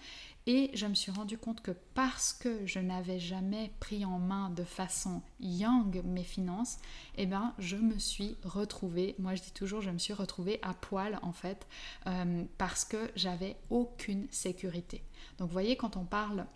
[0.47, 4.51] et je me suis rendu compte que parce que je n'avais jamais pris en main
[4.51, 6.79] de façon young mes finances,
[7.17, 10.75] eh ben, je me suis retrouvée, moi je dis toujours, je me suis retrouvée à
[10.75, 11.67] poil en fait,
[12.07, 15.03] euh, parce que j'avais aucune sécurité.
[15.39, 16.47] Donc vous voyez, quand on parle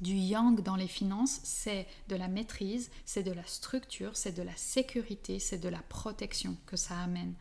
[0.00, 4.42] du yang dans les finances, c'est de la maîtrise, c'est de la structure, c'est de
[4.42, 7.34] la sécurité, c'est de la protection que ça amène.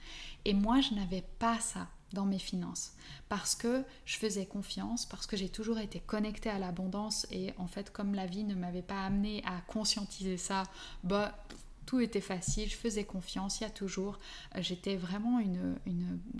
[0.45, 2.93] Et moi, je n'avais pas ça dans mes finances.
[3.29, 7.67] Parce que je faisais confiance, parce que j'ai toujours été connectée à l'abondance et en
[7.67, 10.63] fait comme la vie ne m'avait pas amené à conscientiser ça,
[11.03, 11.35] bah
[11.85, 14.19] tout était facile, je faisais confiance, il y a toujours.
[14.55, 15.75] Euh, j'étais vraiment une,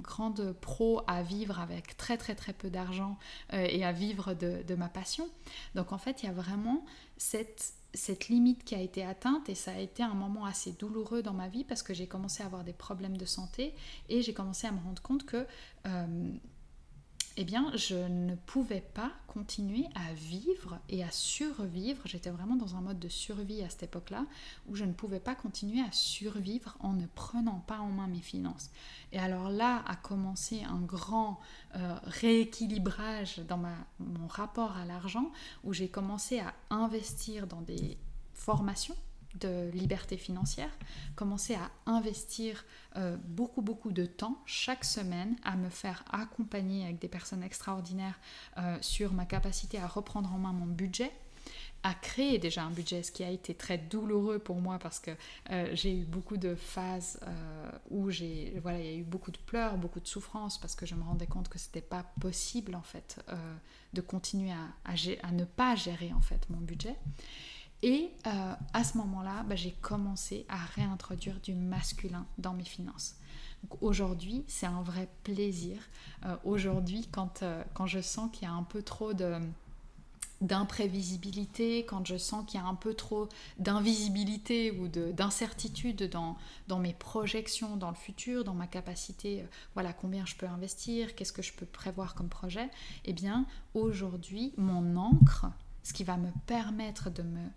[0.02, 3.18] grande pro à vivre avec très très très peu d'argent
[3.54, 5.30] euh, et à vivre de, ma passion.
[5.74, 6.86] Donc en fait, il y a vraiment
[7.18, 11.22] cette, cette limite qui a été atteinte et ça a été un moment assez douloureux
[11.22, 13.74] dans ma vie parce que j'ai commencé à avoir des problèmes de santé
[14.10, 15.46] et j'ai commencé à me rendre compte que
[15.88, 16.32] euh,
[17.38, 22.02] eh bien, je ne pouvais pas continuer à vivre et à survivre.
[22.06, 24.26] J'étais vraiment dans un mode de survie à cette époque-là,
[24.70, 28.22] où je ne pouvais pas continuer à survivre en ne prenant pas en main mes
[28.22, 28.70] finances.
[29.12, 31.40] Et alors là a commencé un grand
[31.76, 35.32] euh, rééquilibrage dans mon rapport à l'argent,
[35.66, 37.98] où j'ai commencé à investir dans des
[38.34, 38.96] formations
[39.40, 40.70] de liberté financière,
[41.16, 42.66] commencer à investir
[42.98, 48.20] euh, beaucoup beaucoup de temps chaque semaine à me faire accompagner avec des personnes extraordinaires
[48.58, 51.12] euh, sur ma capacité à reprendre en main mon budget
[51.84, 55.12] à créer déjà un budget, ce qui a été très douloureux pour moi parce que
[55.52, 57.20] euh, j'ai eu beaucoup de phases
[57.92, 60.88] où j'ai voilà, il y a eu beaucoup de pleurs, beaucoup de souffrances parce que
[60.88, 63.24] je me rendais compte que c'était pas possible en fait
[63.94, 64.92] de continuer à,
[65.24, 66.96] à, ne pas gérer en fait mon budget.
[67.84, 73.16] Et euh, à ce moment-là, bah, j'ai commencé à réintroduire du masculin dans mes finances.
[73.82, 75.78] Aujourd'hui, c'est un vrai plaisir.
[76.26, 79.40] Euh, aujourd'hui, quand, euh, quand je sens qu'il y a un peu trop de
[80.42, 86.36] d'imprévisibilité, quand je sens qu'il y a un peu trop d'invisibilité ou d'incertitude dans,
[86.68, 89.46] dans mes projections dans le futur, dans ma capacité,
[89.76, 92.70] voilà, combien je peux investir, qu'est-ce que je peux prévoir comme projet,
[93.06, 95.48] eh bien, aujourd'hui, mon encre,
[95.84, 97.48] ce qui va me permettre de me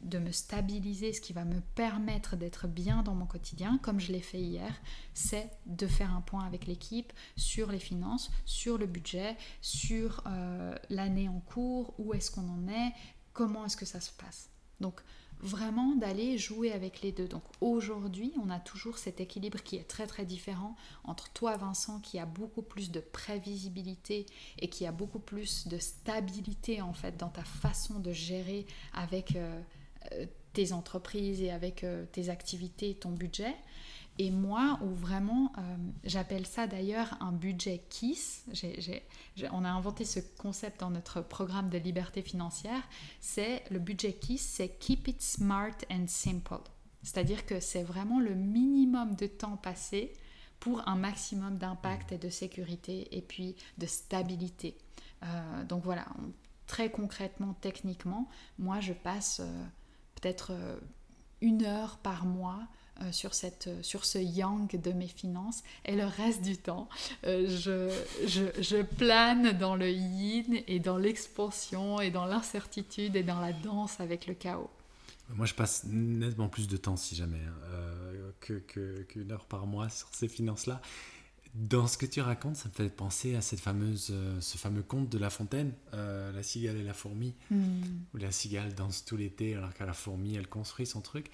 [0.00, 4.12] de me stabiliser, ce qui va me permettre d'être bien dans mon quotidien, comme je
[4.12, 4.72] l'ai fait hier,
[5.14, 10.74] c'est de faire un point avec l'équipe sur les finances, sur le budget, sur euh,
[10.90, 12.92] l'année en cours, où est-ce qu'on en est,
[13.32, 14.50] comment est-ce que ça se passe.
[14.80, 15.02] Donc
[15.40, 17.28] vraiment d'aller jouer avec les deux.
[17.28, 22.00] Donc aujourd'hui, on a toujours cet équilibre qui est très très différent entre toi Vincent
[22.00, 24.26] qui a beaucoup plus de prévisibilité
[24.58, 29.36] et qui a beaucoup plus de stabilité en fait dans ta façon de gérer avec
[29.36, 29.60] euh,
[30.12, 33.54] euh, tes entreprises et avec euh, tes activités, ton budget.
[34.18, 38.46] Et moi, où vraiment, euh, j'appelle ça d'ailleurs un budget KISS,
[39.52, 42.82] on a inventé ce concept dans notre programme de liberté financière,
[43.20, 46.60] c'est le budget KISS, c'est Keep it smart and simple.
[47.02, 50.12] C'est-à-dire que c'est vraiment le minimum de temps passé
[50.58, 54.76] pour un maximum d'impact et de sécurité et puis de stabilité.
[55.68, 56.06] donc voilà,
[56.66, 59.40] très concrètement, techniquement, moi je passe
[60.20, 60.78] peut-être euh,
[61.40, 62.66] une heure par mois
[63.02, 66.88] euh, sur, cette, euh, sur ce yang de mes finances et le reste du temps,
[67.24, 67.90] je,
[68.26, 73.52] je, je, plane dans le yin et dans l'expansion et dans l'incertitude et dans la
[73.52, 74.70] danse avec le chaos.
[75.34, 79.90] Moi, je passe nettement plus de temps, si jamais, hein, qu'une que, heure par mois
[79.90, 80.80] sur ces finances-là.
[81.54, 84.82] Dans ce que tu racontes, ça me fait penser à cette fameuse, euh, ce fameux
[84.82, 87.82] conte de La Fontaine, euh, La cigale et la fourmi, hmm.
[88.14, 91.30] où la cigale danse tout l'été alors qu'à la fourmi, elle construit son truc.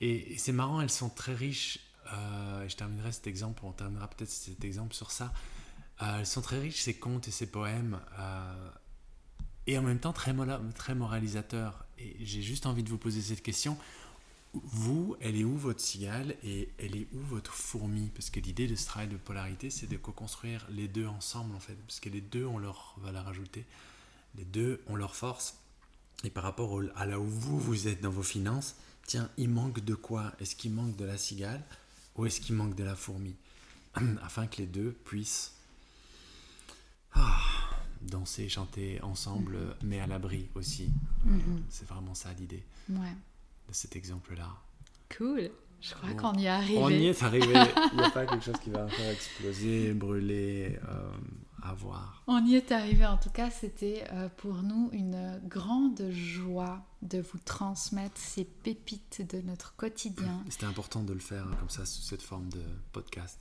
[0.00, 1.80] Et, c'est marrant, elles sont très riches.
[2.12, 5.32] Euh, et je terminerai cet exemple, on terminera peut-être cet exemple sur ça.
[6.00, 8.00] elles sont très riches, ces contes et ces poèmes,
[9.66, 10.34] et en même temps très,
[10.74, 11.84] très moralisateurs.
[11.98, 13.76] Et j'ai juste envie de vous poser cette question
[14.54, 18.10] vous, elle est où votre cigale et elle est où votre fourmi?
[18.14, 21.60] Parce que l'idée de ce travail de polarité, c'est de co-construire les deux ensemble, en
[21.60, 21.74] fait.
[21.86, 23.64] Parce que les deux ont leur valeur ajoutée,
[24.36, 25.56] les deux ont leur force.
[26.24, 28.76] Et par rapport à là où vous, vous êtes dans vos finances,
[29.08, 30.32] tiens, il manque de quoi?
[30.38, 31.64] Est-ce qu'il manque de la cigale
[32.14, 33.34] ou est-ce qu'il manque de la fourmi?
[34.22, 35.54] Afin que les deux puissent
[37.14, 37.40] ah,
[38.02, 39.74] danser, chanter ensemble, mm-hmm.
[39.82, 40.92] mais à l'abri aussi.
[41.26, 41.62] Mm-hmm.
[41.68, 42.62] C'est vraiment ça l'idée.
[42.90, 43.14] Ouais
[43.68, 44.48] de cet exemple-là.
[45.16, 45.50] Cool.
[45.80, 46.78] Je crois qu'on y est arrivé.
[46.78, 47.46] On y est arrivé.
[47.92, 51.10] Il n'y a pas quelque chose qui va encore exploser, brûler, euh,
[52.26, 53.04] On y est arrivé.
[53.06, 59.22] En tout cas, c'était euh, pour nous une grande joie de vous transmettre ces pépites
[59.28, 60.42] de notre quotidien.
[60.48, 63.40] C'était important de le faire comme ça, sous cette forme de podcast.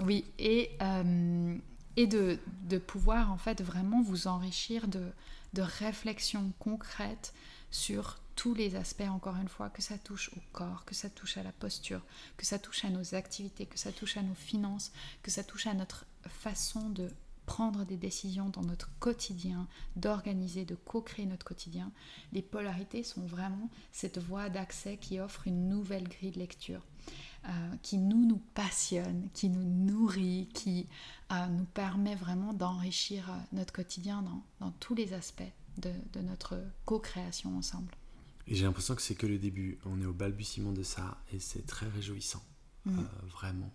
[0.00, 1.56] Oui, et, euh,
[1.96, 2.38] et de,
[2.68, 5.10] de, pouvoir en fait vraiment vous enrichir de,
[5.52, 7.34] de réflexions concrètes
[7.70, 11.36] sur tous les aspects, encore une fois, que ça touche au corps, que ça touche
[11.36, 12.00] à la posture,
[12.36, 15.66] que ça touche à nos activités, que ça touche à nos finances, que ça touche
[15.66, 17.10] à notre façon de
[17.50, 21.90] prendre des décisions dans notre quotidien, d'organiser, de co-créer notre quotidien.
[22.32, 26.82] Les polarités sont vraiment cette voie d'accès qui offre une nouvelle grille de lecture.
[27.48, 30.86] Euh, qui nous nous passionne, qui nous nourrit, qui
[31.32, 34.22] euh, nous permet vraiment d'enrichir euh, notre quotidien
[34.60, 35.42] dans, tous les aspects
[35.78, 37.94] de notre co-création ensemble.
[38.50, 39.78] Et j'ai l'impression que c'est que le début.
[39.86, 42.42] On est au balbutiement de ça et c'est très réjouissant,
[42.84, 42.98] mm.
[42.98, 43.70] euh, vraiment.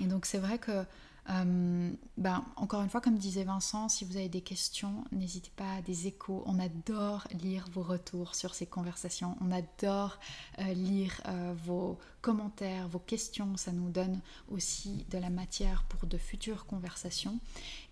[0.00, 0.84] Et donc c'est vrai que,
[1.30, 5.76] euh, ben, encore une fois, comme disait Vincent, si vous avez des questions, n'hésitez pas
[5.76, 6.42] à des échos.
[6.46, 9.36] On adore lire vos retours sur ces conversations.
[9.40, 10.18] On adore
[10.58, 11.22] euh, lire
[11.64, 13.56] vos commentaires, vos questions.
[13.56, 14.20] Ça nous donne
[14.50, 17.38] aussi de la matière pour de futures conversations.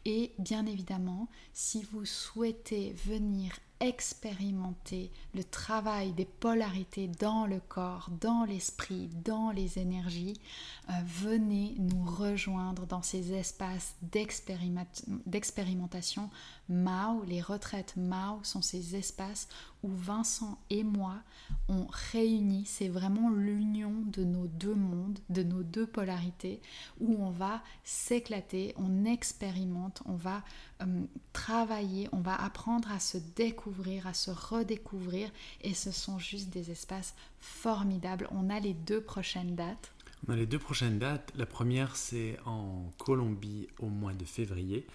[0.05, 3.53] Et bien évidemment, si vous souhaitez venir
[3.83, 10.41] expérimenter le travail des polarités dans le corps, dans l'esprit, dans les énergies,
[10.89, 16.31] euh, venez nous rejoindre dans ces espaces d'expérimentation.
[16.69, 19.49] Mao, les retraites Mao sont ces espaces
[19.83, 21.17] où Vincent et moi,
[21.69, 26.61] on réunit, c'est vraiment l'union de nos deux mondes, de nos deux polarités,
[27.01, 30.45] où on va s'éclater, on expérimente, on va
[30.83, 31.03] euh,
[31.33, 35.31] travailler, on va apprendre à se découvrir, à se redécouvrir,
[35.63, 38.29] et ce sont juste des espaces formidables.
[38.31, 39.93] On a les deux prochaines dates.
[40.29, 41.33] On a les deux prochaines dates.
[41.35, 44.87] La première, c'est en Colombie au mois de février,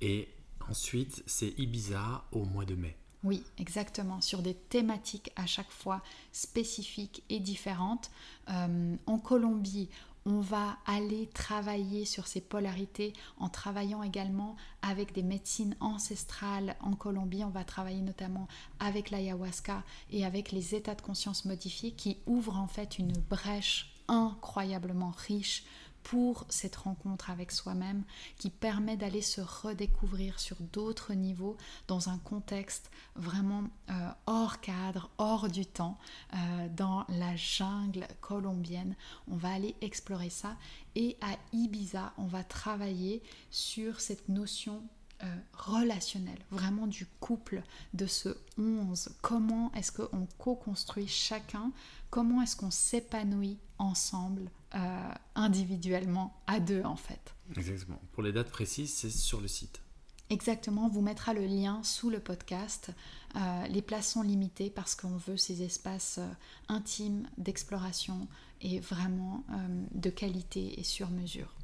[0.00, 0.28] et
[0.68, 2.96] ensuite, c'est Ibiza au mois de mai.
[3.22, 6.02] Oui, exactement, sur des thématiques à chaque fois
[6.32, 8.10] spécifiques et différentes.
[8.48, 9.90] Euh, en Colombie,
[10.26, 16.92] On va aller travailler sur ces polarités en travaillant également avec des médecines ancestrales en
[16.94, 17.42] Colombie.
[17.42, 18.46] On va travailler notamment
[18.80, 23.94] avec l'ayahuasca et avec les états de conscience modifiés qui ouvrent en fait une brèche
[24.08, 25.64] incroyablement riche
[26.02, 28.04] pour cette rencontre avec soi-même
[28.38, 31.56] qui permet d'aller se redécouvrir sur d'autres niveaux
[31.88, 35.98] dans un contexte vraiment euh, hors cadre, hors du temps,
[36.34, 38.96] euh, dans la jungle colombienne.
[39.28, 40.56] On va aller explorer ça
[40.94, 44.82] et à Ibiza, on va travailler sur cette notion
[45.22, 49.10] euh, relationnelle, vraiment du couple, de ce 11.
[49.20, 51.72] Comment est-ce qu'on co-construit chacun?
[52.08, 57.34] Comment est-ce qu'on s'épanouit ensemble euh, individuellement, à deux en fait.
[57.56, 58.00] Exactement.
[58.12, 59.80] Pour les dates précises, c'est sur le site.
[60.28, 62.92] Exactement, on vous mettra le lien sous le podcast.
[63.34, 66.28] Euh, les places sont limitées parce qu'on veut ces espaces euh,
[66.68, 68.28] intimes d'exploration
[68.60, 69.42] et vraiment
[69.90, 71.54] de qualité et sur mesure.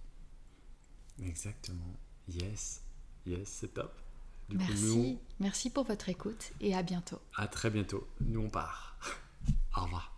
[1.22, 1.94] Exactement.
[2.26, 2.80] Yes,
[3.26, 3.94] yes, c'est top.
[4.48, 7.20] merci, merci pour votre écoute et à bientôt.
[7.36, 8.08] À très bientôt.
[8.20, 8.98] Nous on part.
[9.76, 10.15] Au revoir.